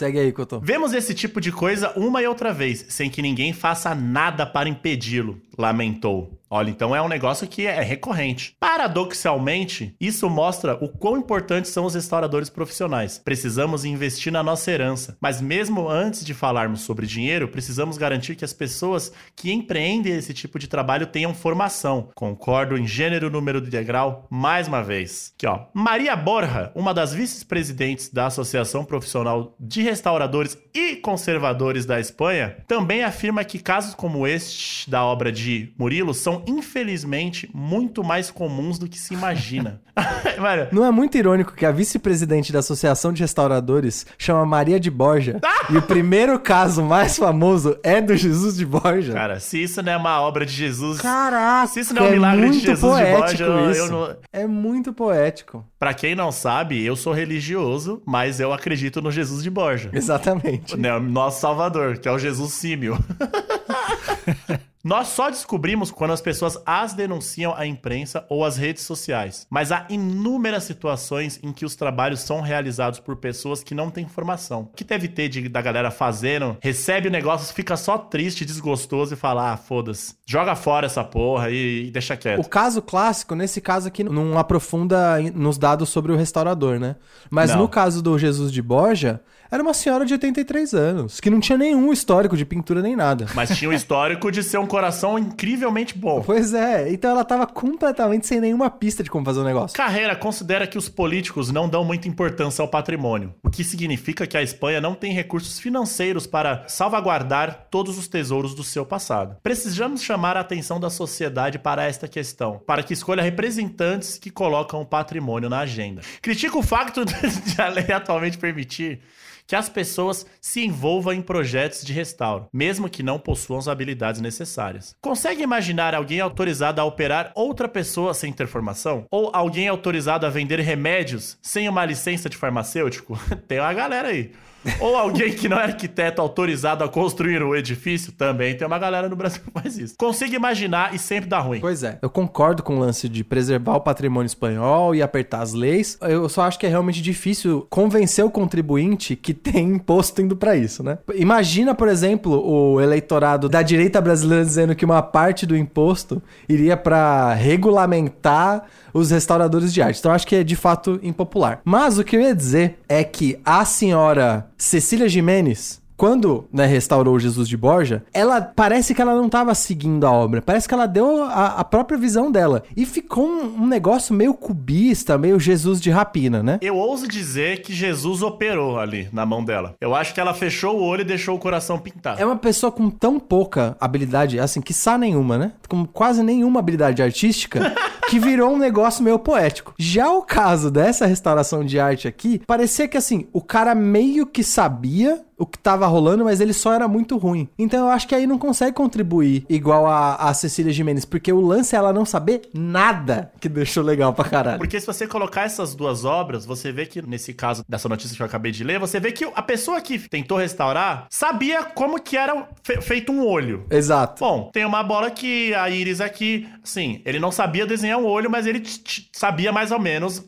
Segue 0.03 0.19
aí, 0.19 0.33
Cotô. 0.33 0.59
Vemos 0.59 0.91
esse 0.91 1.13
tipo 1.13 1.39
de 1.39 1.49
coisa 1.49 1.93
uma 1.95 2.21
e 2.21 2.27
outra 2.27 2.51
vez, 2.51 2.85
sem 2.89 3.09
que 3.09 3.21
ninguém 3.21 3.53
faça 3.53 3.95
nada 3.95 4.45
para 4.45 4.67
impedi-lo, 4.67 5.41
lamentou. 5.57 6.37
Olha, 6.55 6.69
então 6.69 6.95
é 6.95 7.01
um 7.01 7.07
negócio 7.07 7.47
que 7.47 7.65
é 7.65 7.81
recorrente. 7.81 8.55
Paradoxalmente, 8.59 9.95
isso 9.99 10.29
mostra 10.29 10.75
o 10.75 10.87
quão 10.87 11.17
importantes 11.17 11.71
são 11.71 11.83
os 11.83 11.95
restauradores 11.95 12.47
profissionais. 12.47 13.17
Precisamos 13.17 13.83
investir 13.83 14.31
na 14.31 14.43
nossa 14.43 14.69
herança, 14.69 15.17
mas 15.19 15.41
mesmo 15.41 15.89
antes 15.89 16.23
de 16.23 16.31
falarmos 16.31 16.81
sobre 16.81 17.07
dinheiro, 17.07 17.47
precisamos 17.47 17.97
garantir 17.97 18.35
que 18.35 18.45
as 18.45 18.53
pessoas 18.53 19.11
que 19.35 19.51
empreendem 19.51 20.13
esse 20.13 20.31
tipo 20.31 20.59
de 20.59 20.67
trabalho 20.67 21.07
tenham 21.07 21.33
formação. 21.33 22.11
Concordo 22.13 22.77
em 22.77 22.85
gênero, 22.85 23.31
número 23.31 23.59
de 23.59 23.71
degrau, 23.71 24.27
mais 24.29 24.67
uma 24.67 24.83
vez. 24.83 25.33
Aqui, 25.35 25.47
ó. 25.47 25.65
Maria 25.73 26.15
Borja, 26.15 26.71
uma 26.75 26.93
das 26.93 27.15
vice-presidentes 27.15 28.09
da 28.09 28.27
Associação 28.27 28.85
Profissional 28.85 29.55
de 29.59 29.81
Restauradores 29.81 30.55
e 30.71 30.97
Conservadores 30.97 31.87
da 31.87 31.99
Espanha, 31.99 32.57
também 32.67 33.03
afirma 33.03 33.43
que 33.43 33.57
casos 33.57 33.95
como 33.95 34.27
este 34.27 34.87
da 34.87 35.03
obra 35.03 35.31
de 35.31 35.73
Murilo 35.79 36.13
são, 36.13 36.42
infelizmente, 36.47 37.49
muito 37.53 38.03
mais 38.03 38.29
comuns 38.31 38.77
do 38.79 38.87
que 38.87 38.99
se 38.99 39.13
imagina. 39.13 39.81
Mano, 40.39 40.67
Não 40.71 40.83
é 40.83 40.89
muito 40.91 41.17
irônico 41.17 41.53
que 41.53 41.65
a 41.65 41.71
vice-presidente 41.71 42.51
da 42.51 42.59
Associação 42.59 43.13
de 43.13 43.21
Restauradores 43.21 44.05
chama 44.17 44.45
Maria 44.45 44.79
de 44.79 44.89
Borja 44.89 45.39
e 45.69 45.77
o 45.77 45.81
primeiro 45.81 46.39
caso 46.39 46.83
mais 46.83 47.15
famoso 47.17 47.77
é 47.83 48.01
do 48.01 48.15
Jesus 48.15 48.55
de 48.57 48.65
Borja? 48.65 49.13
cara, 49.13 49.39
se 49.39 49.61
isso 49.61 49.81
não 49.83 49.91
é 49.93 49.97
uma 49.97 50.19
obra 50.21 50.45
de 50.45 50.51
Jesus. 50.53 50.99
Caraca, 50.99 51.67
Se 51.67 51.81
isso 51.81 51.93
não 51.93 52.05
é 52.05 52.07
um 52.09 52.11
milagre 52.11 52.49
de 52.49 52.59
Jesus 52.59 52.97
de 52.97 53.05
Borja, 53.11 53.43
eu- 53.43 53.71
eu 53.71 53.89
não- 53.91 54.15
É 54.33 54.47
muito 54.47 54.91
poético. 54.91 55.63
Pra 55.77 55.93
quem 55.93 56.15
não 56.15 56.31
sabe, 56.31 56.83
eu 56.83 56.95
sou 56.95 57.13
religioso, 57.13 58.01
mas 58.05 58.39
eu 58.39 58.51
acredito 58.51 59.01
no 59.01 59.11
Jesus 59.11 59.43
de 59.43 59.49
Borja. 59.49 59.89
Exatamente. 59.93 60.75
Né, 60.77 60.97
nosso 60.99 61.39
Salvador, 61.41 61.97
que 61.99 62.07
é 62.07 62.11
o 62.11 62.17
Jesus 62.17 62.53
Símio. 62.53 62.97
Nós 64.83 65.07
só 65.07 65.29
descobrimos 65.29 65.91
quando 65.91 66.11
as 66.11 66.19
pessoas 66.21 66.57
as 66.65 66.93
denunciam 66.93 67.53
à 67.55 67.65
imprensa 67.65 68.25
ou 68.29 68.43
às 68.43 68.57
redes 68.57 68.83
sociais. 68.83 69.47
Mas 69.49 69.71
há 69.71 69.85
inúmeras 69.89 70.65
situações 70.65 71.39
em 71.41 71.53
que 71.53 71.63
os 71.65 71.75
trabalhos 71.75 72.19
são 72.19 72.41
realizados 72.41 72.99
por 72.99 73.15
pessoas 73.15 73.63
que 73.63 73.73
não 73.73 73.89
têm 73.89 74.07
formação. 74.07 74.69
O 74.73 74.75
que 74.75 74.83
deve 74.83 75.07
ter 75.07 75.29
de- 75.29 75.47
da 75.47 75.61
galera 75.61 75.89
fazendo, 75.89 76.57
recebe 76.61 77.07
o 77.07 77.11
negócio, 77.11 77.53
fica 77.53 77.77
só 77.77 77.97
triste, 77.97 78.43
desgostoso 78.43 79.13
e 79.13 79.17
fala: 79.17 79.53
ah, 79.53 79.57
foda-se, 79.57 80.15
joga 80.25 80.53
fora 80.55 80.85
essa 80.85 81.03
porra 81.03 81.49
e, 81.49 81.87
e 81.87 81.91
deixa 81.91 82.13
O 82.13 82.17
quieto. 82.17 82.49
caso 82.49 82.81
clássico, 82.81 83.35
nesse 83.35 83.61
caso 83.61 83.87
aqui, 83.87 84.03
não 84.03 84.37
aprofunda 84.37 85.17
nos 85.33 85.57
dados 85.57 85.87
sobre 85.89 86.11
o 86.11 86.17
restaurador, 86.17 86.79
né? 86.79 86.97
Mas 87.29 87.51
Não. 87.51 87.59
no 87.59 87.69
caso 87.69 88.01
do 88.01 88.19
Jesus 88.19 88.51
de 88.51 88.61
Borja, 88.61 89.21
era 89.53 89.61
uma 89.61 89.73
senhora 89.75 90.03
de 90.03 90.13
83 90.13 90.73
anos, 90.73 91.19
que 91.19 91.29
não 91.29 91.39
tinha 91.39 91.55
nenhum 91.55 91.93
histórico 91.93 92.35
de 92.35 92.43
pintura 92.43 92.81
nem 92.81 92.95
nada. 92.95 93.27
Mas 93.35 93.55
tinha 93.55 93.69
o 93.69 93.73
histórico 93.73 94.31
de 94.31 94.41
ser 94.41 94.57
um 94.57 94.65
coração 94.65 95.19
incrivelmente 95.19 95.95
bom. 95.95 96.23
Pois 96.25 96.55
é, 96.55 96.91
então 96.91 97.11
ela 97.11 97.23
tava 97.23 97.45
completamente 97.45 98.25
sem 98.25 98.41
nenhuma 98.41 98.71
pista 98.71 99.03
de 99.03 99.11
como 99.11 99.23
fazer 99.23 99.41
o 99.41 99.43
negócio. 99.43 99.77
Carreira 99.77 100.15
considera 100.15 100.65
que 100.65 100.75
os 100.75 100.89
políticos 100.89 101.51
não 101.51 101.69
dão 101.69 101.85
muita 101.85 102.07
importância 102.07 102.63
ao 102.63 102.67
patrimônio, 102.67 103.35
o 103.43 103.49
que 103.51 103.63
significa 103.63 104.25
que 104.25 104.35
a 104.35 104.41
Espanha 104.41 104.81
não 104.81 104.95
tem 104.95 105.13
recursos 105.13 105.59
financeiros 105.59 106.25
para 106.25 106.63
salvaguardar 106.67 107.67
todos 107.69 107.95
os 107.95 108.07
tesouros 108.07 108.55
do 108.55 108.63
seu 108.63 108.83
passado. 108.83 109.37
Precisamos 109.43 110.01
chamar 110.01 110.35
a 110.35 110.39
atenção 110.39 110.79
da 110.79 110.89
sociedade 110.89 111.59
para 111.59 111.83
esta 111.83 112.07
questão, 112.07 112.59
para 112.65 112.81
que 112.81 112.93
escolha 112.93 113.21
representantes 113.21 114.17
que 114.17 114.31
colocam 114.31 114.81
o 114.81 114.85
patrimônio 114.85 115.47
na 115.47 115.59
agenda. 115.59 116.01
Critica 116.23 116.57
o 116.57 116.63
facto 116.63 117.05
de 117.05 117.61
a 117.61 117.67
lei 117.67 117.91
atualmente 117.91 118.39
permitir 118.39 118.99
que 119.47 119.55
as 119.55 119.69
pessoas 119.69 120.25
se 120.41 120.65
envolvam 120.65 121.13
em 121.13 121.21
projetos 121.21 121.83
de 121.83 121.93
restauro, 121.93 122.47
mesmo 122.51 122.89
que 122.89 123.03
não 123.03 123.19
possuam 123.19 123.59
as 123.59 123.67
habilidades 123.67 124.21
necessárias. 124.21 124.95
Consegue 125.01 125.43
imaginar 125.43 125.93
alguém 125.93 126.19
autorizado 126.19 126.81
a 126.81 126.85
operar 126.85 127.31
outra 127.35 127.67
pessoa 127.67 128.13
sem 128.13 128.31
ter 128.31 128.47
formação? 128.47 129.05
Ou 129.11 129.29
alguém 129.33 129.67
autorizado 129.67 130.25
a 130.25 130.29
vender 130.29 130.59
remédios 130.59 131.37
sem 131.41 131.67
uma 131.67 131.85
licença 131.85 132.29
de 132.29 132.37
farmacêutico? 132.37 133.19
Tem 133.47 133.59
uma 133.59 133.73
galera 133.73 134.09
aí. 134.09 134.31
Ou 134.79 134.95
alguém 134.95 135.33
que 135.33 135.49
não 135.49 135.57
é 135.57 135.63
arquiteto 135.63 136.21
autorizado 136.21 136.83
a 136.83 136.89
construir 136.89 137.41
o 137.41 137.55
edifício? 137.55 138.11
Também 138.11 138.55
tem 138.55 138.65
uma 138.65 138.79
galera 138.79 139.09
no 139.09 139.15
Brasil 139.15 139.41
que 139.43 139.51
faz 139.51 139.77
isso. 139.77 139.95
Consiga 139.97 140.35
imaginar 140.35 140.93
e 140.93 140.99
sempre 140.99 141.29
dá 141.29 141.39
ruim. 141.39 141.59
Pois 141.59 141.83
é, 141.83 141.99
eu 142.01 142.09
concordo 142.09 142.63
com 142.63 142.75
o 142.75 142.79
lance 142.79 143.07
de 143.09 143.23
preservar 143.23 143.75
o 143.75 143.81
patrimônio 143.81 144.27
espanhol 144.27 144.95
e 144.95 145.01
apertar 145.01 145.41
as 145.41 145.53
leis. 145.53 145.97
Eu 146.01 146.27
só 146.29 146.43
acho 146.43 146.59
que 146.59 146.65
é 146.65 146.69
realmente 146.69 147.01
difícil 147.01 147.67
convencer 147.69 148.23
o 148.23 148.29
contribuinte 148.29 149.15
que 149.15 149.33
tem 149.33 149.69
imposto 149.69 150.21
indo 150.21 150.35
pra 150.35 150.55
isso, 150.55 150.83
né? 150.83 150.97
Imagina, 151.15 151.75
por 151.75 151.87
exemplo, 151.87 152.41
o 152.45 152.81
eleitorado 152.81 153.49
da 153.49 153.61
direita 153.61 153.99
brasileira 154.01 154.45
dizendo 154.45 154.75
que 154.75 154.85
uma 154.85 155.01
parte 155.01 155.45
do 155.45 155.55
imposto 155.55 156.21
iria 156.47 156.77
pra 156.77 157.33
regulamentar 157.33 158.65
os 158.93 159.11
restauradores 159.11 159.73
de 159.73 159.81
arte. 159.81 159.99
Então 159.99 160.11
eu 160.11 160.15
acho 160.15 160.27
que 160.27 160.35
é 160.35 160.43
de 160.43 160.55
fato 160.55 160.99
impopular. 161.01 161.61
Mas 161.65 161.97
o 161.97 162.03
que 162.03 162.15
eu 162.15 162.21
ia 162.21 162.35
dizer 162.35 162.79
é 162.87 163.03
que 163.03 163.39
a 163.43 163.65
senhora 163.65 164.47
Cecília 164.57 165.09
Jimenez 165.09 165.83
quando 165.95 166.49
né, 166.51 166.65
restaurou 166.65 167.17
Jesus 167.19 167.47
de 167.47 167.55
Borja, 167.55 168.03
ela 168.13 168.41
parece 168.41 168.93
que 168.93 169.01
ela 169.01 169.15
não 169.15 169.27
estava 169.27 169.55
seguindo 169.55 170.05
a 170.05 170.11
obra. 170.11 170.41
Parece 170.41 170.67
que 170.67 170.73
ela 170.73 170.85
deu 170.85 171.23
a, 171.23 171.59
a 171.59 171.63
própria 171.63 171.97
visão 171.97 172.31
dela. 172.31 172.63
E 172.75 172.85
ficou 172.85 173.25
um, 173.25 173.63
um 173.63 173.67
negócio 173.67 174.13
meio 174.13 174.33
cubista, 174.33 175.17
meio 175.17 175.39
Jesus 175.39 175.79
de 175.79 175.89
rapina, 175.89 176.43
né? 176.43 176.59
Eu 176.61 176.75
ouso 176.75 177.07
dizer 177.07 177.61
que 177.61 177.73
Jesus 177.73 178.21
operou 178.21 178.79
ali 178.79 179.07
na 179.13 179.25
mão 179.25 179.45
dela. 179.45 179.75
Eu 179.79 179.95
acho 179.95 180.13
que 180.13 180.19
ela 180.19 180.33
fechou 180.33 180.77
o 180.77 180.83
olho 180.83 181.01
e 181.01 181.05
deixou 181.05 181.35
o 181.35 181.39
coração 181.39 181.77
pintado. 181.79 182.21
É 182.21 182.25
uma 182.25 182.35
pessoa 182.35 182.69
com 182.69 182.89
tão 182.89 183.17
pouca 183.19 183.77
habilidade, 183.79 184.39
assim, 184.39 184.59
quiçá 184.59 184.97
nenhuma, 184.97 185.37
né? 185.37 185.53
Com 185.69 185.85
quase 185.85 186.21
nenhuma 186.21 186.59
habilidade 186.59 187.01
artística, 187.01 187.73
que 188.13 188.19
virou 188.19 188.53
um 188.53 188.57
negócio 188.57 189.03
meio 189.03 189.17
poético. 189.17 189.73
Já 189.77 190.09
o 190.11 190.21
caso 190.21 190.69
dessa 190.69 191.05
restauração 191.05 191.65
de 191.65 191.79
arte 191.79 192.07
aqui, 192.07 192.39
parecia 192.45 192.87
que 192.87 192.97
assim, 192.97 193.27
o 193.33 193.41
cara 193.41 193.73
meio 193.73 194.25
que 194.27 194.43
sabia 194.43 195.23
o 195.35 195.47
que 195.47 195.57
tava 195.57 195.85
rolando, 195.87 196.23
mas 196.23 196.39
ele 196.39 196.53
só 196.53 196.71
era 196.71 196.87
muito 196.87 197.17
ruim. 197.17 197.49
Então 197.57 197.87
eu 197.87 197.91
acho 197.91 198.07
que 198.07 198.15
aí 198.15 198.25
não 198.27 198.37
consegue 198.37 198.71
contribuir 198.73 199.43
igual 199.49 199.87
a, 199.87 200.15
a 200.15 200.33
Cecília 200.33 200.71
Jimenez, 200.71 201.03
porque 201.05 201.33
o 201.33 201.41
lance 201.41 201.75
é 201.75 201.79
ela 201.79 201.91
não 201.91 202.05
saber 202.05 202.43
nada 202.53 203.31
que 203.41 203.49
deixou 203.49 203.83
legal 203.83 204.13
pra 204.13 204.23
caralho. 204.25 204.59
Porque 204.59 204.79
se 204.79 204.85
você 204.85 205.05
colocar 205.07 205.41
essas 205.41 205.73
duas 205.75 206.05
obras, 206.05 206.45
você 206.45 206.71
vê 206.71 206.85
que, 206.85 207.01
nesse 207.01 207.33
caso 207.33 207.63
dessa 207.67 207.89
notícia 207.89 208.15
que 208.15 208.21
eu 208.21 208.25
acabei 208.25 208.51
de 208.51 208.63
ler, 208.63 208.79
você 208.79 208.99
vê 209.01 209.11
que 209.11 209.25
a 209.35 209.41
pessoa 209.41 209.81
que 209.81 209.97
tentou 210.07 210.37
restaurar 210.37 211.07
sabia 211.09 211.63
como 211.63 211.99
que 211.99 212.15
era 212.15 212.47
fe- 212.63 212.79
feito 212.79 213.11
um 213.11 213.25
olho. 213.25 213.65
Exato. 213.69 214.23
Bom, 214.23 214.49
tem 214.53 214.63
uma 214.63 214.83
bola 214.83 215.09
que 215.11 215.53
a 215.55 215.69
Iris 215.69 215.99
aqui, 215.99 216.47
sim, 216.63 217.01
ele 217.03 217.19
não 217.19 217.31
sabia 217.31 217.65
desenhar 217.65 217.99
um 217.99 218.02
olho, 218.05 218.29
mas 218.29 218.45
ele 218.45 218.63
sabia 219.11 219.51
mais 219.51 219.71
ou 219.71 219.79
menos 219.79 220.23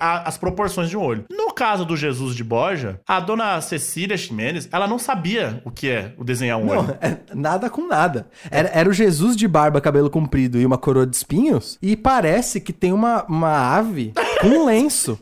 as 0.00 0.38
proporções 0.38 0.88
de 0.88 0.96
um 0.96 1.02
olho. 1.02 1.24
No 1.30 1.52
caso 1.52 1.84
do 1.84 1.96
Jesus 1.96 2.34
de 2.34 2.42
Borja, 2.42 3.00
a 3.06 3.20
dona 3.20 3.60
Cecília 3.60 4.16
Ximenes, 4.16 4.68
ela 4.72 4.86
não 4.86 4.98
sabia 4.98 5.60
o 5.64 5.70
que 5.70 5.90
é 5.90 6.14
o 6.16 6.24
desenhar 6.24 6.58
um 6.58 6.68
olho. 6.68 6.82
Não, 6.82 6.98
é 7.00 7.18
nada 7.34 7.68
com 7.68 7.86
nada. 7.86 8.28
Era, 8.50 8.68
era 8.68 8.88
o 8.88 8.92
Jesus 8.92 9.36
de 9.36 9.46
barba, 9.46 9.80
cabelo 9.80 10.10
comprido 10.10 10.58
e 10.58 10.66
uma 10.66 10.78
coroa 10.78 11.06
de 11.06 11.16
espinhos. 11.16 11.78
E 11.82 11.96
parece 11.96 12.60
que 12.60 12.72
tem 12.72 12.92
uma, 12.92 13.24
uma 13.24 13.76
ave 13.76 14.12
com 14.40 14.48
um 14.48 14.64
lenço. 14.64 15.18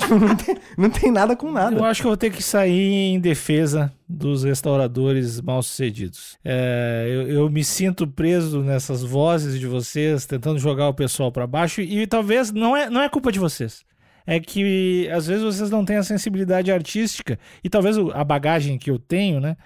Tipo, 0.00 0.18
não, 0.18 0.36
tem, 0.36 0.56
não 0.76 0.90
tem 0.90 1.12
nada 1.12 1.36
com 1.36 1.48
Eu 1.48 1.52
nada. 1.52 1.84
acho 1.84 2.00
que 2.00 2.06
eu 2.06 2.10
vou 2.10 2.16
ter 2.16 2.30
que 2.30 2.42
sair 2.42 3.12
em 3.14 3.20
defesa 3.20 3.92
dos 4.08 4.44
restauradores 4.44 5.40
mal-sucedidos. 5.40 6.38
É, 6.44 7.06
eu, 7.08 7.28
eu 7.28 7.50
me 7.50 7.62
sinto 7.62 8.06
preso 8.06 8.62
nessas 8.62 9.02
vozes 9.02 9.58
de 9.58 9.66
vocês, 9.66 10.26
tentando 10.26 10.58
jogar 10.58 10.88
o 10.88 10.94
pessoal 10.94 11.30
pra 11.30 11.46
baixo, 11.46 11.80
e 11.80 12.06
talvez 12.06 12.50
não 12.50 12.76
é, 12.76 12.88
não 12.90 13.00
é 13.00 13.08
culpa 13.08 13.30
de 13.30 13.38
vocês. 13.38 13.84
É 14.26 14.38
que 14.38 15.08
às 15.10 15.26
vezes 15.26 15.42
vocês 15.42 15.70
não 15.70 15.84
têm 15.84 15.96
a 15.96 16.02
sensibilidade 16.02 16.70
artística 16.70 17.38
e 17.64 17.68
talvez 17.68 17.96
a 18.14 18.22
bagagem 18.22 18.78
que 18.78 18.90
eu 18.90 18.98
tenho, 18.98 19.40
né? 19.40 19.56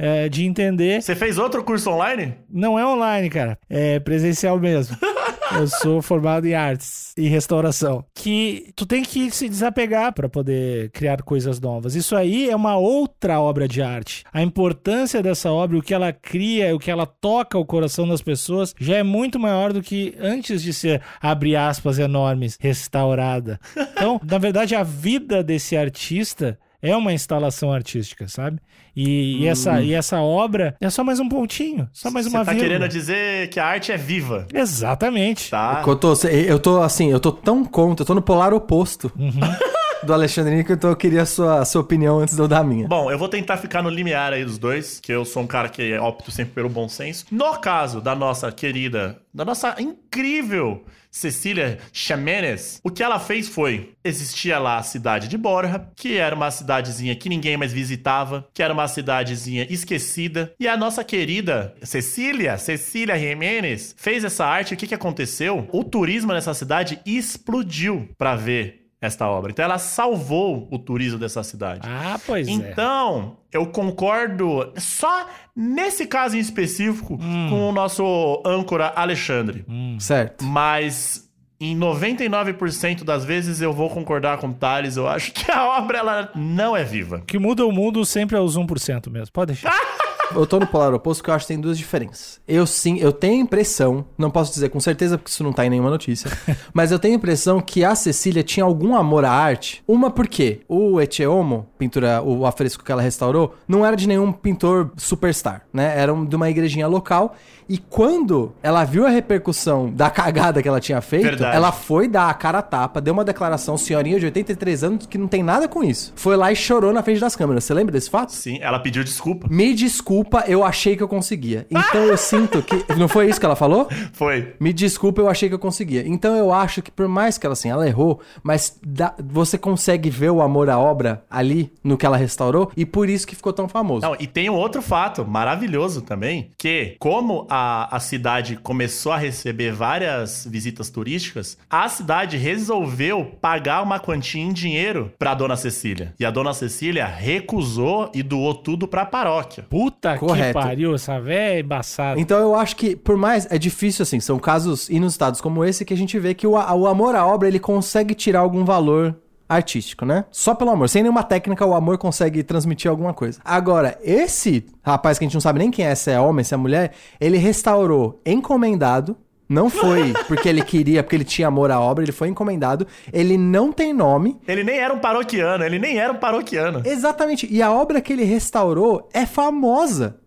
é, 0.00 0.30
de 0.30 0.46
entender. 0.46 1.02
Você 1.02 1.14
fez 1.14 1.36
outro 1.36 1.62
curso 1.62 1.90
online? 1.90 2.34
Não 2.50 2.78
é 2.78 2.86
online, 2.86 3.28
cara. 3.28 3.58
É 3.68 4.00
presencial 4.00 4.58
mesmo. 4.58 4.96
Eu 5.52 5.66
sou 5.66 6.00
formado 6.00 6.46
em 6.46 6.54
artes 6.54 7.12
e 7.16 7.28
restauração. 7.28 8.04
Que 8.14 8.72
tu 8.76 8.86
tem 8.86 9.02
que 9.02 9.30
se 9.30 9.48
desapegar 9.48 10.12
para 10.12 10.28
poder 10.28 10.90
criar 10.90 11.22
coisas 11.22 11.60
novas. 11.60 11.94
Isso 11.94 12.14
aí 12.14 12.48
é 12.48 12.54
uma 12.54 12.76
outra 12.76 13.40
obra 13.40 13.66
de 13.66 13.82
arte. 13.82 14.24
A 14.32 14.42
importância 14.42 15.22
dessa 15.22 15.50
obra, 15.50 15.78
o 15.78 15.82
que 15.82 15.92
ela 15.92 16.12
cria, 16.12 16.74
o 16.74 16.78
que 16.78 16.90
ela 16.90 17.06
toca 17.06 17.58
o 17.58 17.66
coração 17.66 18.06
das 18.06 18.22
pessoas, 18.22 18.74
já 18.78 18.96
é 18.96 19.02
muito 19.02 19.38
maior 19.38 19.72
do 19.72 19.82
que 19.82 20.14
antes 20.20 20.62
de 20.62 20.72
ser, 20.72 21.02
abre 21.20 21.56
aspas 21.56 21.98
enormes, 21.98 22.56
restaurada. 22.60 23.58
Então, 23.92 24.20
na 24.24 24.38
verdade, 24.38 24.74
a 24.74 24.82
vida 24.82 25.42
desse 25.42 25.76
artista 25.76 26.58
é 26.82 26.96
uma 26.96 27.12
instalação 27.12 27.72
artística, 27.72 28.26
sabe? 28.28 28.58
E, 28.96 29.42
e 29.42 29.46
essa, 29.46 29.80
e 29.80 29.94
essa 29.94 30.20
obra 30.20 30.74
é 30.80 30.90
só 30.90 31.04
mais 31.04 31.20
um 31.20 31.28
pontinho, 31.28 31.88
só 31.92 32.10
mais 32.10 32.26
Você 32.26 32.36
uma 32.36 32.44
tá 32.44 32.52
vírgula. 32.52 32.70
querendo 32.74 32.88
dizer 32.90 33.48
que 33.48 33.60
a 33.60 33.66
arte 33.66 33.92
é 33.92 33.96
viva, 33.96 34.46
Exatamente. 34.52 35.50
tá? 35.50 35.82
Eu 35.86 35.96
tô, 35.96 36.12
eu 36.26 36.58
tô 36.58 36.80
assim, 36.82 37.10
eu 37.10 37.20
tô 37.20 37.30
tão 37.32 37.64
contra, 37.64 38.02
eu 38.02 38.06
tô 38.06 38.14
no 38.14 38.22
polar 38.22 38.52
oposto 38.52 39.12
Uhum. 39.18 39.30
do 40.02 40.12
Alexandre 40.12 40.64
que 40.64 40.72
então 40.72 40.90
eu 40.90 40.96
queria 40.96 41.22
a 41.22 41.26
sua, 41.26 41.60
a 41.60 41.64
sua 41.64 41.80
opinião 41.80 42.20
antes 42.20 42.34
de 42.34 42.40
eu 42.40 42.48
dar 42.48 42.60
a 42.60 42.64
minha. 42.64 42.88
Bom, 42.88 43.10
eu 43.10 43.18
vou 43.18 43.28
tentar 43.28 43.56
ficar 43.56 43.82
no 43.82 43.90
limiar 43.90 44.32
aí 44.32 44.44
dos 44.44 44.58
dois, 44.58 45.00
que 45.00 45.12
eu 45.12 45.24
sou 45.24 45.42
um 45.42 45.46
cara 45.46 45.68
que 45.68 45.96
opto 45.98 46.30
sempre 46.30 46.54
pelo 46.54 46.68
bom 46.68 46.88
senso. 46.88 47.26
No 47.30 47.58
caso 47.58 48.00
da 48.00 48.14
nossa 48.14 48.50
querida, 48.50 49.20
da 49.32 49.44
nossa 49.44 49.76
incrível 49.78 50.84
Cecília 51.10 51.78
Ximenes, 51.92 52.80
o 52.84 52.90
que 52.90 53.02
ela 53.02 53.18
fez 53.18 53.48
foi: 53.48 53.94
existia 54.04 54.58
lá 54.58 54.78
a 54.78 54.82
cidade 54.82 55.26
de 55.28 55.36
Borja, 55.36 55.88
que 55.96 56.16
era 56.16 56.34
uma 56.34 56.50
cidadezinha 56.50 57.16
que 57.16 57.28
ninguém 57.28 57.56
mais 57.56 57.72
visitava, 57.72 58.46
que 58.54 58.62
era 58.62 58.72
uma 58.72 58.86
cidadezinha 58.86 59.66
esquecida, 59.68 60.54
e 60.58 60.68
a 60.68 60.76
nossa 60.76 61.02
querida 61.02 61.74
Cecília, 61.82 62.56
Cecília 62.58 63.18
Jimenez, 63.18 63.94
fez 63.98 64.24
essa 64.24 64.46
arte. 64.46 64.74
O 64.74 64.76
que, 64.76 64.86
que 64.86 64.94
aconteceu? 64.94 65.68
O 65.72 65.82
turismo 65.82 66.32
nessa 66.32 66.54
cidade 66.54 67.00
explodiu 67.04 68.08
pra 68.16 68.36
ver 68.36 68.80
esta 69.00 69.26
obra. 69.28 69.50
Então 69.50 69.64
ela 69.64 69.78
salvou 69.78 70.68
o 70.70 70.78
turismo 70.78 71.18
dessa 71.18 71.42
cidade. 71.42 71.80
Ah, 71.84 72.18
pois 72.26 72.46
é. 72.46 72.50
Então, 72.50 73.38
eu 73.52 73.66
concordo 73.66 74.72
só 74.76 75.26
nesse 75.56 76.06
caso 76.06 76.36
em 76.36 76.40
específico 76.40 77.14
Hum. 77.20 77.46
com 77.50 77.68
o 77.68 77.72
nosso 77.72 78.42
âncora 78.44 78.92
Alexandre. 78.94 79.64
Certo. 79.98 80.44
Mas 80.44 81.28
em 81.60 81.76
99% 81.76 83.04
das 83.04 83.24
vezes 83.24 83.60
eu 83.60 83.72
vou 83.72 83.90
concordar 83.90 84.38
com 84.38 84.48
o 84.48 84.54
Thales. 84.54 84.96
Eu 84.96 85.06
acho 85.08 85.32
que 85.32 85.50
a 85.50 85.78
obra 85.78 85.98
ela 85.98 86.30
não 86.34 86.76
é 86.76 86.84
viva. 86.84 87.16
O 87.18 87.22
que 87.22 87.38
muda 87.38 87.64
o 87.66 87.72
mundo 87.72 88.04
sempre 88.06 88.36
é 88.36 88.40
os 88.40 88.56
1% 88.56 89.10
mesmo. 89.10 89.32
Pode 89.32 89.52
deixar. 89.52 89.70
Eu 90.34 90.46
tô 90.46 90.60
no 90.60 90.66
polar 90.66 90.94
oposto 90.94 91.20
porque 91.20 91.30
eu 91.30 91.34
acho 91.34 91.44
que 91.44 91.52
tem 91.52 91.60
duas 91.60 91.76
diferenças. 91.76 92.40
Eu 92.46 92.66
sim, 92.66 92.98
eu 92.98 93.12
tenho 93.12 93.34
a 93.34 93.44
impressão, 93.44 94.04
não 94.16 94.30
posso 94.30 94.52
dizer 94.52 94.68
com 94.68 94.78
certeza 94.80 95.18
porque 95.18 95.30
isso 95.30 95.42
não 95.42 95.52
tá 95.52 95.66
em 95.66 95.70
nenhuma 95.70 95.90
notícia, 95.90 96.30
mas 96.72 96.92
eu 96.92 96.98
tenho 96.98 97.14
a 97.14 97.16
impressão 97.16 97.60
que 97.60 97.84
a 97.84 97.94
Cecília 97.94 98.42
tinha 98.42 98.64
algum 98.64 98.94
amor 98.94 99.24
à 99.24 99.30
arte. 99.30 99.82
Uma 99.86 100.10
porque 100.10 100.60
o 100.68 101.00
Echeomo, 101.00 101.66
pintura, 101.78 102.22
o 102.22 102.46
afresco 102.46 102.84
que 102.84 102.92
ela 102.92 103.02
restaurou, 103.02 103.54
não 103.66 103.84
era 103.84 103.96
de 103.96 104.06
nenhum 104.06 104.32
pintor 104.32 104.90
superstar, 104.96 105.66
né? 105.72 105.98
Era 105.98 106.12
de 106.14 106.36
uma 106.36 106.48
igrejinha 106.48 106.86
local. 106.86 107.34
E 107.70 107.78
quando 107.78 108.52
ela 108.62 108.82
viu 108.84 109.06
a 109.06 109.08
repercussão 109.10 109.88
da 109.90 110.10
cagada 110.10 110.60
que 110.60 110.66
ela 110.68 110.80
tinha 110.80 111.00
feito, 111.00 111.22
Verdade. 111.22 111.56
ela 111.56 111.70
foi 111.70 112.08
dar 112.08 112.28
a 112.28 112.34
cara 112.34 112.58
a 112.58 112.62
tapa, 112.62 113.00
deu 113.00 113.14
uma 113.14 113.24
declaração, 113.24 113.78
senhorinha 113.78 114.18
de 114.18 114.26
83 114.26 114.82
anos, 114.82 115.06
que 115.06 115.16
não 115.16 115.28
tem 115.28 115.40
nada 115.40 115.68
com 115.68 115.84
isso. 115.84 116.12
Foi 116.16 116.36
lá 116.36 116.50
e 116.50 116.56
chorou 116.56 116.92
na 116.92 117.00
frente 117.02 117.20
das 117.20 117.36
câmeras. 117.36 117.62
Você 117.62 117.72
lembra 117.72 117.92
desse 117.92 118.10
fato? 118.10 118.32
Sim, 118.32 118.58
ela 118.60 118.80
pediu 118.80 119.04
desculpa. 119.04 119.46
Me 119.48 119.72
desculpa, 119.72 120.42
eu 120.48 120.64
achei 120.64 120.96
que 120.96 121.02
eu 121.02 121.06
conseguia. 121.06 121.64
Então 121.70 122.02
eu 122.06 122.16
sinto 122.16 122.60
que. 122.60 122.74
Não 122.98 123.06
foi 123.06 123.28
isso 123.30 123.38
que 123.38 123.46
ela 123.46 123.54
falou? 123.54 123.88
Foi. 124.12 124.52
Me 124.58 124.72
desculpa, 124.72 125.20
eu 125.20 125.28
achei 125.28 125.48
que 125.48 125.54
eu 125.54 125.58
conseguia. 125.58 126.02
Então 126.04 126.34
eu 126.36 126.52
acho 126.52 126.82
que 126.82 126.90
por 126.90 127.06
mais 127.06 127.38
que 127.38 127.46
ela 127.46 127.52
assim, 127.52 127.70
ela 127.70 127.86
errou, 127.86 128.18
mas 128.42 128.76
dá- 128.84 129.14
você 129.22 129.56
consegue 129.56 130.10
ver 130.10 130.30
o 130.30 130.42
amor 130.42 130.68
à 130.68 130.76
obra 130.78 131.22
ali 131.30 131.72
no 131.84 131.96
que 131.96 132.04
ela 132.04 132.16
restaurou 132.16 132.72
e 132.76 132.84
por 132.84 133.08
isso 133.08 133.26
que 133.26 133.36
ficou 133.36 133.52
tão 133.52 133.68
famoso. 133.68 134.04
Não, 134.04 134.16
e 134.18 134.26
tem 134.26 134.50
um 134.50 134.54
outro 134.54 134.82
fato 134.82 135.24
maravilhoso 135.24 136.02
também, 136.02 136.50
que 136.58 136.96
como 136.98 137.46
a, 137.48 137.59
a 137.90 138.00
cidade 138.00 138.56
começou 138.56 139.12
a 139.12 139.16
receber 139.16 139.72
várias 139.72 140.46
visitas 140.48 140.90
turísticas, 140.90 141.58
a 141.68 141.88
cidade 141.88 142.36
resolveu 142.36 143.36
pagar 143.40 143.82
uma 143.82 143.98
quantia 143.98 144.42
em 144.42 144.52
dinheiro 144.52 145.12
pra 145.18 145.34
dona 145.34 145.56
Cecília. 145.56 146.14
E 146.18 146.24
a 146.24 146.30
dona 146.30 146.52
Cecília 146.54 147.06
recusou 147.06 148.10
e 148.14 148.22
doou 148.22 148.54
tudo 148.54 148.86
pra 148.88 149.04
paróquia. 149.04 149.64
Puta 149.68 150.14
que 150.14 150.20
Correto. 150.20 150.58
pariu, 150.58 150.94
essa 150.94 151.20
véia 151.20 151.56
é 151.56 151.60
embaçada. 151.60 152.20
Então 152.20 152.38
eu 152.38 152.54
acho 152.54 152.76
que, 152.76 152.96
por 152.96 153.16
mais. 153.16 153.46
É 153.50 153.58
difícil, 153.58 154.02
assim, 154.02 154.20
são 154.20 154.38
casos 154.38 154.88
inusitados 154.88 155.40
como 155.40 155.64
esse 155.64 155.84
que 155.84 155.94
a 155.94 155.96
gente 155.96 156.18
vê 156.18 156.34
que 156.34 156.46
o, 156.46 156.52
o 156.52 156.86
amor 156.86 157.14
à 157.14 157.26
obra 157.26 157.48
ele 157.48 157.58
consegue 157.58 158.14
tirar 158.14 158.40
algum 158.40 158.64
valor 158.64 159.16
artístico, 159.50 160.06
né? 160.06 160.24
Só 160.30 160.54
pelo 160.54 160.70
amor. 160.70 160.88
Sem 160.88 161.02
nenhuma 161.02 161.24
técnica, 161.24 161.66
o 161.66 161.74
amor 161.74 161.98
consegue 161.98 162.44
transmitir 162.44 162.88
alguma 162.88 163.12
coisa. 163.12 163.40
Agora, 163.44 163.98
esse 164.02 164.64
rapaz 164.80 165.18
que 165.18 165.24
a 165.24 165.26
gente 165.26 165.34
não 165.34 165.40
sabe 165.40 165.58
nem 165.58 165.70
quem 165.72 165.84
é, 165.84 165.94
se 165.94 166.12
é 166.12 166.20
homem, 166.20 166.44
se 166.44 166.54
é 166.54 166.56
mulher, 166.56 166.92
ele 167.20 167.36
restaurou 167.36 168.20
encomendado. 168.24 169.16
Não 169.48 169.68
foi 169.68 170.12
porque 170.28 170.48
ele 170.48 170.62
queria, 170.62 171.02
porque 171.02 171.16
ele 171.16 171.24
tinha 171.24 171.48
amor 171.48 171.72
à 171.72 171.80
obra, 171.80 172.04
ele 172.04 172.12
foi 172.12 172.28
encomendado. 172.28 172.86
Ele 173.12 173.36
não 173.36 173.72
tem 173.72 173.92
nome. 173.92 174.38
Ele 174.46 174.62
nem 174.62 174.78
era 174.78 174.94
um 174.94 175.00
paroquiano, 175.00 175.64
ele 175.64 175.80
nem 175.80 175.98
era 175.98 176.12
um 176.12 176.16
paroquiano. 176.16 176.82
Exatamente. 176.84 177.48
E 177.50 177.60
a 177.60 177.72
obra 177.72 178.00
que 178.00 178.12
ele 178.12 178.22
restaurou 178.22 179.08
é 179.12 179.26
famosa. 179.26 180.20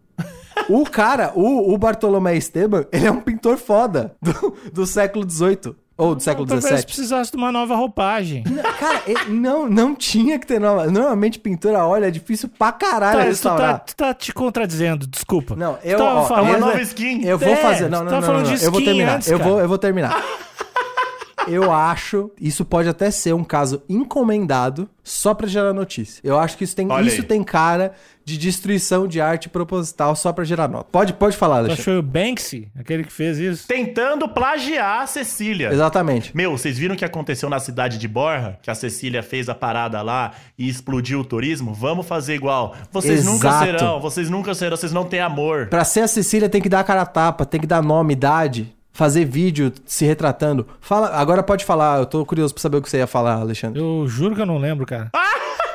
O 0.70 0.84
cara, 0.84 1.32
o, 1.36 1.74
o 1.74 1.78
Bartolomé 1.78 2.36
Esteban, 2.36 2.86
ele 2.92 3.08
é 3.08 3.12
um 3.12 3.20
pintor 3.20 3.58
foda 3.58 4.16
do, 4.22 4.56
do 4.72 4.86
século 4.86 5.30
XVIII. 5.30 5.76
Ou 5.96 6.16
do 6.16 6.24
século 6.24 6.48
Talvez 6.48 6.66
XVII. 6.74 6.86
precisasse 6.86 7.32
de 7.32 7.38
uma 7.38 7.52
nova 7.52 7.76
roupagem. 7.76 8.44
Cara, 8.80 9.04
ele- 9.06 9.26
não, 9.30 9.70
não 9.70 9.94
tinha 9.96 10.40
que 10.40 10.48
ter 10.48 10.60
nova. 10.60 10.88
Normalmente 10.88 11.38
pintura, 11.38 11.86
olha, 11.86 12.08
é 12.08 12.12
difícil 12.12 12.50
pra 12.50 12.72
caralho 12.72 13.12
Tá, 13.12 13.20
tu, 13.20 13.24
tá, 13.24 13.30
restaurar. 13.30 13.80
tu 13.86 13.96
tá 13.96 14.14
te 14.14 14.34
contradizendo, 14.34 15.06
desculpa. 15.06 15.56
Não, 15.56 15.76
Tu 15.76 15.86
eu. 15.88 15.98
tava 16.00 16.20
ó, 16.22 16.24
falando- 16.26 16.46
uma 16.50 16.56
eu- 16.58 16.60
nova 16.62 16.82
skin. 16.82 17.24
Eu 17.24 17.38
vou 17.38 17.48
É, 17.50 17.56
fazer. 17.58 17.90
Não, 17.90 18.00
tu 18.00 18.04
não, 18.06 18.10
tava 18.12 18.22
não, 18.22 18.28
falando 18.28 18.48
não, 18.50 18.56
de 18.56 18.64
Eu 18.66 18.72
vou 18.72 18.82
terminar. 18.84 19.16
antes, 19.18 19.28
eu, 19.30 19.38
cara. 19.38 19.50
vou, 19.52 19.60
eu 19.62 19.68
vou 19.68 19.78
terminar. 19.78 20.20
Eu 21.46 21.74
acho, 21.74 22.32
isso 22.40 22.64
pode 22.64 22.88
até 22.88 23.12
ser 23.12 23.34
um 23.34 23.44
caso 23.44 23.84
encomendado 23.90 24.90
só 25.04 25.34
pra 25.34 25.46
gerar 25.46 25.74
notícia. 25.74 26.22
Eu 26.24 26.40
acho 26.40 26.58
que 26.58 26.64
isso 26.64 26.74
tem, 26.74 26.90
Olha 26.90 27.06
isso 27.06 27.20
aí. 27.20 27.28
tem 27.28 27.44
cara 27.44 27.92
de 28.26 28.38
destruição 28.38 29.08
de 29.08 29.20
arte 29.20 29.50
proposital 29.50 30.16
só 30.16 30.32
pra 30.32 30.44
gerar 30.44 30.68
nota. 30.68 30.88
Pode, 30.92 31.14
pode 31.14 31.36
falar, 31.36 31.58
Alexandre. 31.58 31.82
achou 31.82 32.00
o 32.00 32.02
Banksy, 32.02 32.70
aquele 32.80 33.04
que 33.04 33.12
fez 33.12 33.38
isso? 33.38 33.68
Tentando 33.68 34.28
plagiar 34.30 35.02
a 35.02 35.08
Cecília. 35.08 35.72
Exatamente. 35.74 36.36
Meu, 36.36 36.52
vocês 36.58 36.78
viram 36.78 36.96
o 36.96 36.98
que 36.98 37.04
aconteceu 37.06 37.50
na 37.50 37.60
cidade 37.60 37.98
de 37.98 38.08
Borja? 38.08 38.58
Que 38.62 38.72
a 38.72 38.76
Cecília 38.76 39.22
fez 39.22 39.50
a 39.50 39.56
parada 39.56 40.02
lá 40.02 40.32
e 40.58 40.70
explodiu 40.70 41.20
o 41.20 41.26
turismo? 41.26 41.74
Vamos 41.74 42.08
fazer 42.08 42.36
igual. 42.36 42.76
Vocês 42.92 43.26
nunca 43.26 43.48
Exato. 43.50 43.66
serão, 43.66 44.00
vocês 44.00 44.30
nunca 44.30 44.54
serão, 44.54 44.78
vocês 44.78 44.94
não 44.94 45.06
têm 45.06 45.20
amor. 45.20 45.68
Pra 45.68 45.84
ser 45.84 46.02
a 46.02 46.08
Cecília 46.08 46.48
tem 46.48 46.62
que 46.62 46.70
dar 46.70 46.80
a 46.80 46.84
cara 46.84 47.02
a 47.02 47.06
tapa, 47.06 47.46
tem 47.46 47.60
que 47.60 47.68
dar 47.68 47.82
nome, 47.84 48.14
idade. 48.14 48.74
fazer 48.96 49.26
vídeo 49.26 49.74
se 49.86 50.06
retratando. 50.06 50.68
Fala, 50.80 51.10
agora 51.16 51.42
pode 51.42 51.66
falar, 51.66 51.98
eu 52.00 52.06
tô 52.06 52.24
curioso 52.26 52.54
pra 52.54 52.62
saber 52.62 52.78
o 52.78 52.82
que 52.82 52.88
você 52.90 52.98
ia 52.98 53.08
falar, 53.08 53.34
Alexandre. 53.36 53.82
Eu 53.82 54.08
juro 54.08 54.36
que 54.36 54.42
eu 54.42 54.46
não 54.46 54.60
lembro, 54.60 54.86
cara. 54.86 55.10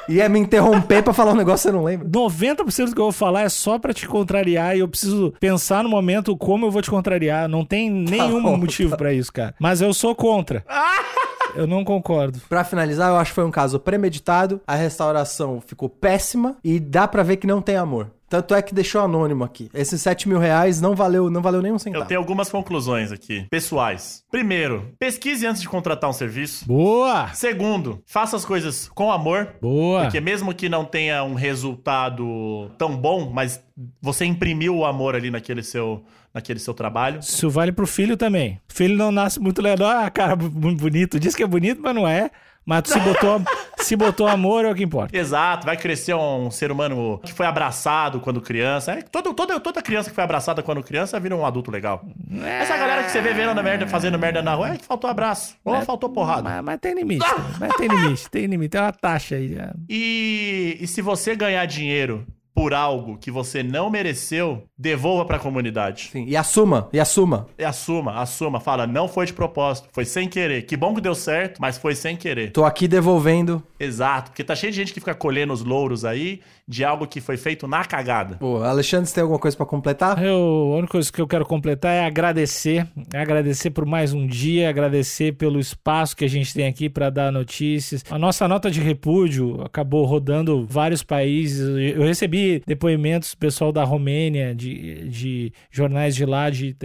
Ia 0.08 0.28
me 0.28 0.38
interromper 0.38 1.02
pra 1.02 1.12
falar 1.12 1.32
um 1.32 1.36
negócio 1.36 1.68
que 1.68 1.72
você 1.72 1.76
não 1.76 1.84
lembra. 1.84 2.08
90% 2.08 2.86
do 2.86 2.94
que 2.94 3.00
eu 3.00 3.04
vou 3.04 3.12
falar 3.12 3.42
é 3.42 3.48
só 3.48 3.78
pra 3.78 3.92
te 3.92 4.08
contrariar 4.08 4.76
e 4.76 4.80
eu 4.80 4.88
preciso 4.88 5.34
pensar 5.38 5.82
no 5.82 5.88
momento 5.90 6.36
como 6.36 6.66
eu 6.66 6.70
vou 6.70 6.80
te 6.80 6.90
contrariar. 6.90 7.48
Não 7.48 7.64
tem 7.64 7.90
nenhum 7.90 8.42
bom, 8.42 8.56
motivo 8.56 8.96
pra 8.96 9.12
isso, 9.12 9.32
cara. 9.32 9.54
Mas 9.58 9.80
eu 9.80 9.92
sou 9.92 10.14
contra. 10.14 10.64
Eu 11.54 11.66
não 11.66 11.82
concordo. 11.82 12.40
Pra 12.48 12.62
finalizar, 12.62 13.08
eu 13.08 13.16
acho 13.16 13.30
que 13.30 13.36
foi 13.36 13.44
um 13.44 13.50
caso 13.50 13.80
premeditado, 13.80 14.60
a 14.66 14.74
restauração 14.74 15.62
ficou 15.66 15.88
péssima 15.88 16.56
e 16.62 16.78
dá 16.78 17.08
pra 17.08 17.22
ver 17.22 17.38
que 17.38 17.46
não 17.46 17.62
tem 17.62 17.74
amor. 17.74 18.10
Tanto 18.28 18.54
é 18.54 18.60
que 18.60 18.74
deixou 18.74 19.00
anônimo 19.00 19.42
aqui. 19.42 19.70
Esses 19.72 20.02
7 20.02 20.28
mil 20.28 20.38
reais 20.38 20.80
não 20.80 20.94
valeu, 20.94 21.30
não 21.30 21.40
valeu 21.40 21.62
nem 21.62 21.72
um 21.72 21.78
centavo. 21.78 22.04
Eu 22.04 22.08
tenho 22.08 22.20
algumas 22.20 22.50
conclusões 22.50 23.10
aqui, 23.10 23.46
pessoais. 23.50 24.22
Primeiro, 24.30 24.92
pesquise 24.98 25.46
antes 25.46 25.62
de 25.62 25.68
contratar 25.68 26.10
um 26.10 26.12
serviço. 26.12 26.66
Boa! 26.66 27.28
Segundo, 27.34 28.02
faça 28.06 28.36
as 28.36 28.44
coisas 28.44 28.88
com 28.94 29.10
amor. 29.10 29.54
Boa! 29.60 30.02
Porque 30.02 30.20
mesmo 30.20 30.54
que 30.54 30.68
não 30.68 30.84
tenha 30.84 31.22
um 31.24 31.34
resultado 31.34 32.70
tão 32.76 32.96
bom, 32.96 33.30
mas 33.32 33.62
você 34.00 34.24
imprimiu 34.24 34.76
o 34.76 34.84
amor 34.84 35.14
ali 35.14 35.30
naquele 35.30 35.62
seu, 35.62 36.04
naquele 36.34 36.58
seu 36.58 36.74
trabalho. 36.74 37.20
Isso 37.20 37.48
vale 37.48 37.72
pro 37.72 37.86
filho 37.86 38.16
também. 38.16 38.60
O 38.70 38.74
filho 38.74 38.96
não 38.96 39.10
nasce 39.10 39.40
muito 39.40 39.62
legal. 39.62 39.88
Ah, 39.88 40.10
cara, 40.10 40.36
muito 40.36 40.80
bonito. 40.80 41.18
Diz 41.18 41.34
que 41.34 41.42
é 41.42 41.46
bonito, 41.46 41.80
mas 41.82 41.94
não 41.94 42.06
é. 42.06 42.30
Mas 42.68 42.82
se 42.90 43.00
botou, 43.00 43.40
se 43.84 43.96
botou 43.96 44.26
amor 44.28 44.64
é 44.64 44.70
o 44.70 44.74
que 44.74 44.82
importa. 44.84 45.16
Exato, 45.16 45.66
vai 45.66 45.76
crescer 45.76 46.14
um 46.14 46.50
ser 46.50 46.70
humano 46.70 47.20
que 47.24 47.32
foi 47.32 47.46
abraçado 47.46 48.20
quando 48.20 48.40
criança. 48.40 48.92
É, 48.92 49.02
todo, 49.02 49.34
toda, 49.34 49.58
toda 49.60 49.82
criança 49.82 50.10
que 50.10 50.14
foi 50.14 50.24
abraçada 50.24 50.62
quando 50.62 50.82
criança 50.82 51.18
vira 51.18 51.36
um 51.36 51.44
adulto 51.44 51.70
legal. 51.70 52.04
Essa 52.42 52.76
galera 52.76 53.04
que 53.04 53.10
você 53.10 53.20
vê 53.20 53.32
vendo 53.32 53.54
merda, 53.62 53.86
fazendo 53.86 54.18
merda 54.18 54.42
na 54.42 54.54
rua, 54.54 54.70
é 54.74 54.76
que 54.76 54.84
faltou 54.84 55.08
abraço. 55.08 55.56
Ou 55.64 55.74
É, 55.74 55.84
faltou 55.84 56.10
porrada. 56.10 56.42
Mas, 56.42 56.64
mas 56.64 56.80
tem 56.80 56.94
limite. 56.94 57.26
mas 57.58 57.74
tem 57.76 57.88
limite, 57.88 58.30
tem 58.30 58.46
limite. 58.46 58.70
Tem 58.70 58.80
uma 58.80 58.92
taxa 58.92 59.36
aí. 59.36 59.48
né? 59.48 59.72
E, 59.88 60.76
e 60.80 60.86
se 60.86 61.02
você 61.02 61.34
ganhar 61.34 61.64
dinheiro 61.66 62.26
por 62.58 62.74
algo 62.74 63.16
que 63.16 63.30
você 63.30 63.62
não 63.62 63.88
mereceu, 63.88 64.64
devolva 64.76 65.24
pra 65.24 65.38
comunidade. 65.38 66.08
Sim, 66.10 66.24
e 66.26 66.36
assuma, 66.36 66.88
e 66.92 66.98
assuma. 66.98 67.46
E 67.56 67.64
assuma, 67.64 68.20
assuma. 68.20 68.58
Fala, 68.58 68.84
não 68.84 69.06
foi 69.06 69.26
de 69.26 69.32
propósito, 69.32 69.88
foi 69.92 70.04
sem 70.04 70.28
querer. 70.28 70.62
Que 70.62 70.76
bom 70.76 70.92
que 70.92 71.00
deu 71.00 71.14
certo, 71.14 71.60
mas 71.60 71.78
foi 71.78 71.94
sem 71.94 72.16
querer. 72.16 72.50
Tô 72.50 72.64
aqui 72.64 72.88
devolvendo. 72.88 73.62
Exato, 73.78 74.32
porque 74.32 74.42
tá 74.42 74.56
cheio 74.56 74.72
de 74.72 74.76
gente 74.76 74.92
que 74.92 74.98
fica 74.98 75.14
colhendo 75.14 75.52
os 75.52 75.62
louros 75.62 76.04
aí 76.04 76.40
de 76.68 76.84
algo 76.84 77.06
que 77.06 77.18
foi 77.18 77.38
feito 77.38 77.66
na 77.66 77.82
cagada. 77.82 78.36
Pô, 78.36 78.62
Alexandre, 78.62 79.06
você 79.06 79.14
tem 79.14 79.22
alguma 79.22 79.38
coisa 79.38 79.56
pra 79.56 79.64
completar? 79.64 80.22
Eu, 80.22 80.72
a 80.74 80.76
única 80.76 80.92
coisa 80.92 81.10
que 81.10 81.20
eu 81.20 81.26
quero 81.26 81.46
completar 81.46 81.94
é 81.94 82.04
agradecer. 82.04 82.86
É 83.12 83.18
agradecer 83.18 83.70
por 83.70 83.86
mais 83.86 84.12
um 84.12 84.26
dia, 84.26 84.68
agradecer 84.68 85.32
pelo 85.32 85.58
espaço 85.58 86.14
que 86.14 86.26
a 86.26 86.28
gente 86.28 86.52
tem 86.52 86.66
aqui 86.66 86.90
para 86.90 87.08
dar 87.08 87.32
notícias. 87.32 88.04
A 88.10 88.18
nossa 88.18 88.46
nota 88.46 88.70
de 88.70 88.80
repúdio 88.80 89.62
acabou 89.62 90.04
rodando 90.04 90.66
vários 90.68 91.02
países. 91.02 91.60
Eu 91.96 92.02
recebi 92.02 92.62
depoimentos 92.66 93.30
do 93.30 93.38
pessoal 93.38 93.72
da 93.72 93.84
Romênia, 93.84 94.54
de, 94.54 95.08
de 95.08 95.52
jornais 95.70 96.14
de 96.14 96.26
lá, 96.26 96.50
de 96.50 96.76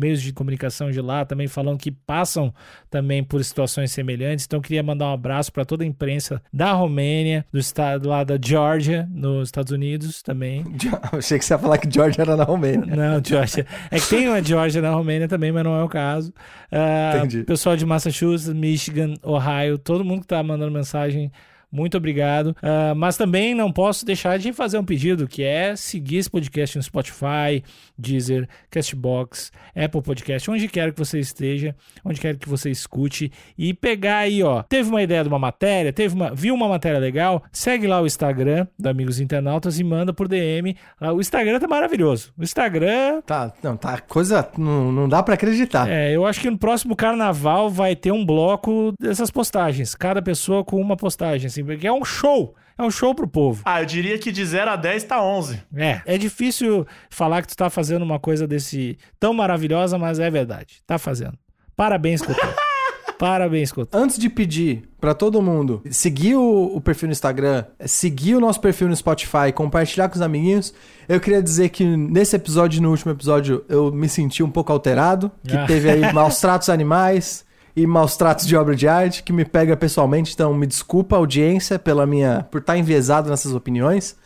meios 0.00 0.22
de 0.22 0.32
comunicação 0.32 0.90
de 0.90 1.00
lá 1.00 1.24
também 1.24 1.46
falando 1.46 1.78
que 1.78 1.90
passam 1.90 2.52
também 2.88 3.22
por 3.22 3.44
situações 3.44 3.92
semelhantes. 3.92 4.46
Então 4.46 4.58
eu 4.58 4.62
queria 4.62 4.82
mandar 4.82 5.06
um 5.06 5.12
abraço 5.12 5.52
para 5.52 5.64
toda 5.64 5.84
a 5.84 5.86
imprensa 5.86 6.42
da 6.52 6.72
Romênia, 6.72 7.44
do 7.52 7.58
estado 7.58 8.08
lá 8.08 8.24
da 8.24 8.38
Georgia, 8.42 9.06
nos 9.12 9.48
Estados 9.48 9.72
Unidos 9.72 10.22
também. 10.22 10.64
Eu 11.12 11.18
achei 11.18 11.38
que 11.38 11.44
você 11.44 11.54
ia 11.54 11.58
falar 11.58 11.78
que 11.78 11.92
George 11.92 12.20
era 12.20 12.36
na 12.36 12.44
Romênia. 12.44 12.94
Não, 12.94 13.22
Georgia. 13.24 13.66
É 13.90 13.98
que 13.98 14.08
tem 14.08 14.28
uma 14.28 14.42
Georgia 14.42 14.80
na 14.80 14.90
Romênia 14.90 15.28
também, 15.28 15.52
mas 15.52 15.64
não 15.64 15.78
é 15.78 15.82
o 15.82 15.88
caso. 15.88 16.32
Ah, 16.70 17.18
Entendi. 17.18 17.44
Pessoal 17.44 17.76
de 17.76 17.84
Massachusetts, 17.84 18.52
Michigan, 18.52 19.14
Ohio, 19.22 19.78
todo 19.78 20.04
mundo 20.04 20.22
que 20.22 20.26
tá 20.26 20.42
mandando 20.42 20.72
mensagem. 20.72 21.30
Muito 21.72 21.96
obrigado. 21.96 22.56
Ah, 22.62 22.94
mas 22.96 23.16
também 23.16 23.54
não 23.54 23.70
posso 23.72 24.04
deixar 24.04 24.38
de 24.38 24.52
fazer 24.52 24.78
um 24.78 24.84
pedido, 24.84 25.28
que 25.28 25.42
é 25.42 25.76
seguir 25.76 26.16
esse 26.18 26.30
podcast 26.30 26.76
no 26.76 26.82
Spotify, 26.82 27.62
Deezer, 27.98 28.48
Castbox, 28.70 29.52
Apple 29.76 30.02
Podcast, 30.02 30.50
onde 30.50 30.68
quer 30.68 30.92
que 30.92 30.98
você 30.98 31.18
esteja, 31.18 31.74
onde 32.04 32.20
quer 32.20 32.36
que 32.36 32.48
você 32.48 32.70
escute 32.70 33.30
e 33.58 33.74
pegar 33.74 34.18
aí, 34.18 34.42
ó. 34.42 34.62
Teve 34.62 34.88
uma 34.88 35.02
ideia 35.02 35.22
de 35.22 35.28
uma 35.28 35.38
matéria, 35.38 35.92
teve 35.92 36.14
uma, 36.14 36.34
viu 36.34 36.54
uma 36.54 36.68
matéria 36.68 36.98
legal? 36.98 37.42
Segue 37.52 37.86
lá 37.86 38.00
o 38.00 38.06
Instagram 38.06 38.66
do 38.78 38.88
Amigos 38.88 39.20
Internautas 39.20 39.78
e 39.78 39.84
manda 39.84 40.12
por 40.12 40.26
DM. 40.28 40.76
Ah, 41.00 41.12
O 41.12 41.20
Instagram 41.20 41.58
tá 41.58 41.68
maravilhoso. 41.68 42.32
O 42.38 42.42
Instagram 42.42 43.20
Tá, 43.26 43.52
não, 43.62 43.76
tá, 43.76 44.00
coisa, 44.00 44.48
não, 44.56 44.90
não 44.90 45.08
dá 45.08 45.22
pra 45.22 45.34
acreditar. 45.34 45.88
é, 45.88 46.10
eu 46.14 46.24
acho 46.26 46.40
que 46.40 46.50
no 46.50 46.58
próximo 46.58 46.96
carnaval 46.96 47.68
vai 47.70 47.94
ter 47.94 48.12
um 48.12 48.24
bloco 48.24 48.92
dessas 49.00 49.30
postagens. 49.30 49.94
Cada 49.94 50.22
pessoa 50.22 50.64
com 50.64 50.80
uma 50.80 50.96
postagem, 50.96 51.46
assim, 51.46 51.59
porque 51.64 51.86
é 51.86 51.92
um 51.92 52.04
show. 52.04 52.54
É 52.78 52.82
um 52.82 52.90
show 52.90 53.14
pro 53.14 53.28
povo. 53.28 53.60
Ah, 53.66 53.82
eu 53.82 53.86
diria 53.86 54.18
que 54.18 54.32
de 54.32 54.42
0 54.44 54.70
a 54.70 54.76
10 54.76 55.04
tá 55.04 55.22
11. 55.22 55.62
É, 55.76 56.00
é 56.06 56.16
difícil 56.18 56.86
falar 57.10 57.42
que 57.42 57.48
tu 57.48 57.56
tá 57.56 57.68
fazendo 57.68 58.02
uma 58.02 58.18
coisa 58.18 58.46
desse 58.46 58.96
tão 59.18 59.34
maravilhosa, 59.34 59.98
mas 59.98 60.18
é 60.18 60.30
verdade. 60.30 60.82
Tá 60.86 60.98
fazendo. 60.98 61.34
Parabéns, 61.76 62.22
Coutinho. 62.22 62.52
Parabéns, 63.18 63.70
Coutinho. 63.70 64.02
Antes 64.02 64.18
de 64.18 64.30
pedir 64.30 64.88
pra 64.98 65.12
todo 65.12 65.42
mundo 65.42 65.82
seguir 65.90 66.36
o, 66.36 66.74
o 66.74 66.80
perfil 66.80 67.08
no 67.08 67.12
Instagram, 67.12 67.64
seguir 67.84 68.34
o 68.34 68.40
nosso 68.40 68.58
perfil 68.60 68.88
no 68.88 68.96
Spotify, 68.96 69.52
compartilhar 69.54 70.08
com 70.08 70.14
os 70.14 70.22
amiguinhos, 70.22 70.72
eu 71.06 71.20
queria 71.20 71.42
dizer 71.42 71.68
que 71.68 71.84
nesse 71.84 72.34
episódio 72.34 72.78
e 72.78 72.80
no 72.80 72.90
último 72.90 73.12
episódio 73.12 73.62
eu 73.68 73.92
me 73.92 74.08
senti 74.08 74.42
um 74.42 74.50
pouco 74.50 74.72
alterado, 74.72 75.30
que 75.46 75.54
Ah. 75.54 75.66
teve 75.66 75.90
aí 75.90 76.00
maus 76.14 76.40
tratos 76.40 76.70
animais 76.70 77.44
e 77.82 77.86
maus 77.86 78.16
tratos 78.16 78.46
de 78.46 78.56
obra 78.56 78.74
de 78.74 78.86
arte, 78.86 79.22
que 79.22 79.32
me 79.32 79.44
pega 79.44 79.76
pessoalmente, 79.76 80.32
então 80.34 80.52
me 80.54 80.66
desculpa 80.66 81.16
audiência 81.16 81.78
pela 81.78 82.06
minha 82.06 82.46
por 82.50 82.60
estar 82.60 82.76
enviesado 82.76 83.30
nessas 83.30 83.54
opiniões, 83.54 84.16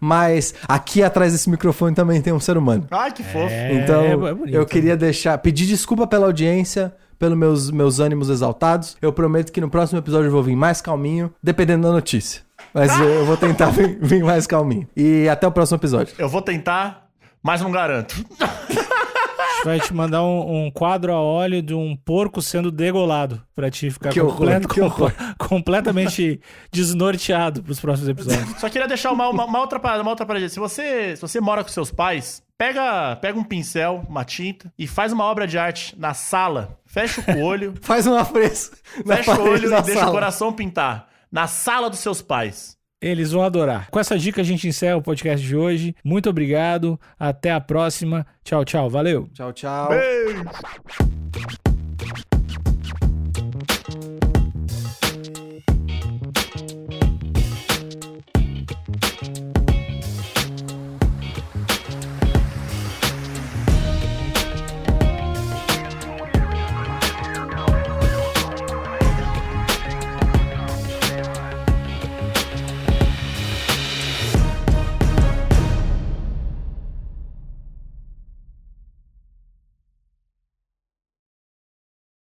mas 0.00 0.54
aqui 0.68 1.02
atrás 1.02 1.32
desse 1.32 1.48
microfone 1.48 1.94
também 1.94 2.20
tem 2.20 2.32
um 2.32 2.40
ser 2.40 2.56
humano. 2.56 2.86
Ai, 2.90 3.12
que 3.12 3.22
fofo. 3.22 3.48
É, 3.48 3.72
Então, 3.74 4.26
é 4.26 4.34
bonito. 4.34 4.54
eu 4.54 4.66
queria 4.66 4.96
deixar, 4.96 5.38
pedir 5.38 5.66
desculpa 5.66 6.06
pela 6.06 6.26
audiência, 6.26 6.94
pelos 7.18 7.38
meus, 7.38 7.70
meus 7.70 8.00
ânimos 8.00 8.28
exaltados. 8.28 8.96
Eu 9.00 9.12
prometo 9.12 9.52
que 9.52 9.60
no 9.60 9.70
próximo 9.70 9.98
episódio 9.98 10.26
eu 10.26 10.32
vou 10.32 10.42
vir 10.42 10.56
mais 10.56 10.80
calminho, 10.80 11.32
dependendo 11.42 11.86
da 11.86 11.92
notícia. 11.92 12.42
Mas 12.72 12.98
eu, 12.98 13.08
eu 13.08 13.24
vou 13.24 13.36
tentar 13.36 13.70
vir, 13.70 13.98
vir 14.02 14.22
mais 14.24 14.46
calminho. 14.46 14.86
E 14.96 15.28
até 15.28 15.46
o 15.46 15.52
próximo 15.52 15.78
episódio. 15.78 16.14
Eu 16.18 16.28
vou 16.28 16.42
tentar, 16.42 17.06
mas 17.42 17.60
não 17.60 17.70
garanto. 17.70 18.16
Vai 19.64 19.80
te 19.80 19.94
mandar 19.94 20.22
um, 20.22 20.66
um 20.66 20.70
quadro 20.70 21.12
a 21.12 21.20
óleo 21.20 21.62
de 21.62 21.74
um 21.74 21.96
porco 21.96 22.42
sendo 22.42 22.70
degolado 22.70 23.42
pra 23.54 23.70
ti 23.70 23.90
ficar 23.90 24.10
Que 24.10 24.20
horror, 24.20 24.36
completo- 24.36 24.68
que 24.68 24.80
horror. 24.80 25.12
completamente 25.38 26.40
desnorteado 26.70 27.62
pros 27.62 27.80
próximos 27.80 28.08
episódios. 28.08 28.60
Só 28.60 28.68
queria 28.68 28.86
deixar 28.86 29.10
uma, 29.12 29.28
uma, 29.28 29.44
uma 29.44 29.60
outra 29.60 29.80
parada, 29.80 30.02
uma 30.02 30.10
outra 30.10 30.26
parada. 30.26 30.48
Se 30.48 30.60
você, 30.60 31.16
se 31.16 31.22
você 31.22 31.40
mora 31.40 31.62
com 31.62 31.70
seus 31.70 31.90
pais, 31.90 32.42
pega, 32.58 33.16
pega 33.16 33.38
um 33.38 33.44
pincel, 33.44 34.04
uma 34.08 34.24
tinta 34.24 34.72
e 34.78 34.86
faz 34.86 35.12
uma 35.12 35.24
obra 35.24 35.46
de 35.46 35.56
arte 35.56 35.98
na 35.98 36.12
sala. 36.14 36.78
Fecha 36.84 37.24
o 37.36 37.40
olho, 37.42 37.74
Faz 37.82 38.06
uma 38.06 38.24
fresa 38.24 38.72
na 39.04 39.16
fecha 39.16 39.40
o 39.40 39.48
olho 39.48 39.66
e 39.66 39.82
deixa 39.82 40.00
sala. 40.00 40.10
o 40.10 40.12
coração 40.14 40.52
pintar. 40.52 41.08
Na 41.32 41.46
sala 41.46 41.88
dos 41.90 41.98
seus 41.98 42.20
pais. 42.22 42.76
Eles 43.04 43.32
vão 43.32 43.42
adorar. 43.42 43.90
Com 43.90 44.00
essa 44.00 44.18
dica 44.18 44.40
a 44.40 44.44
gente 44.44 44.66
encerra 44.66 44.96
o 44.96 45.02
podcast 45.02 45.46
de 45.46 45.54
hoje. 45.54 45.94
Muito 46.02 46.30
obrigado. 46.30 46.98
Até 47.18 47.52
a 47.52 47.60
próxima. 47.60 48.26
Tchau, 48.42 48.64
tchau. 48.64 48.88
Valeu. 48.88 49.28
Tchau, 49.34 49.52
tchau. 49.52 49.90
Beijo! 49.90 50.42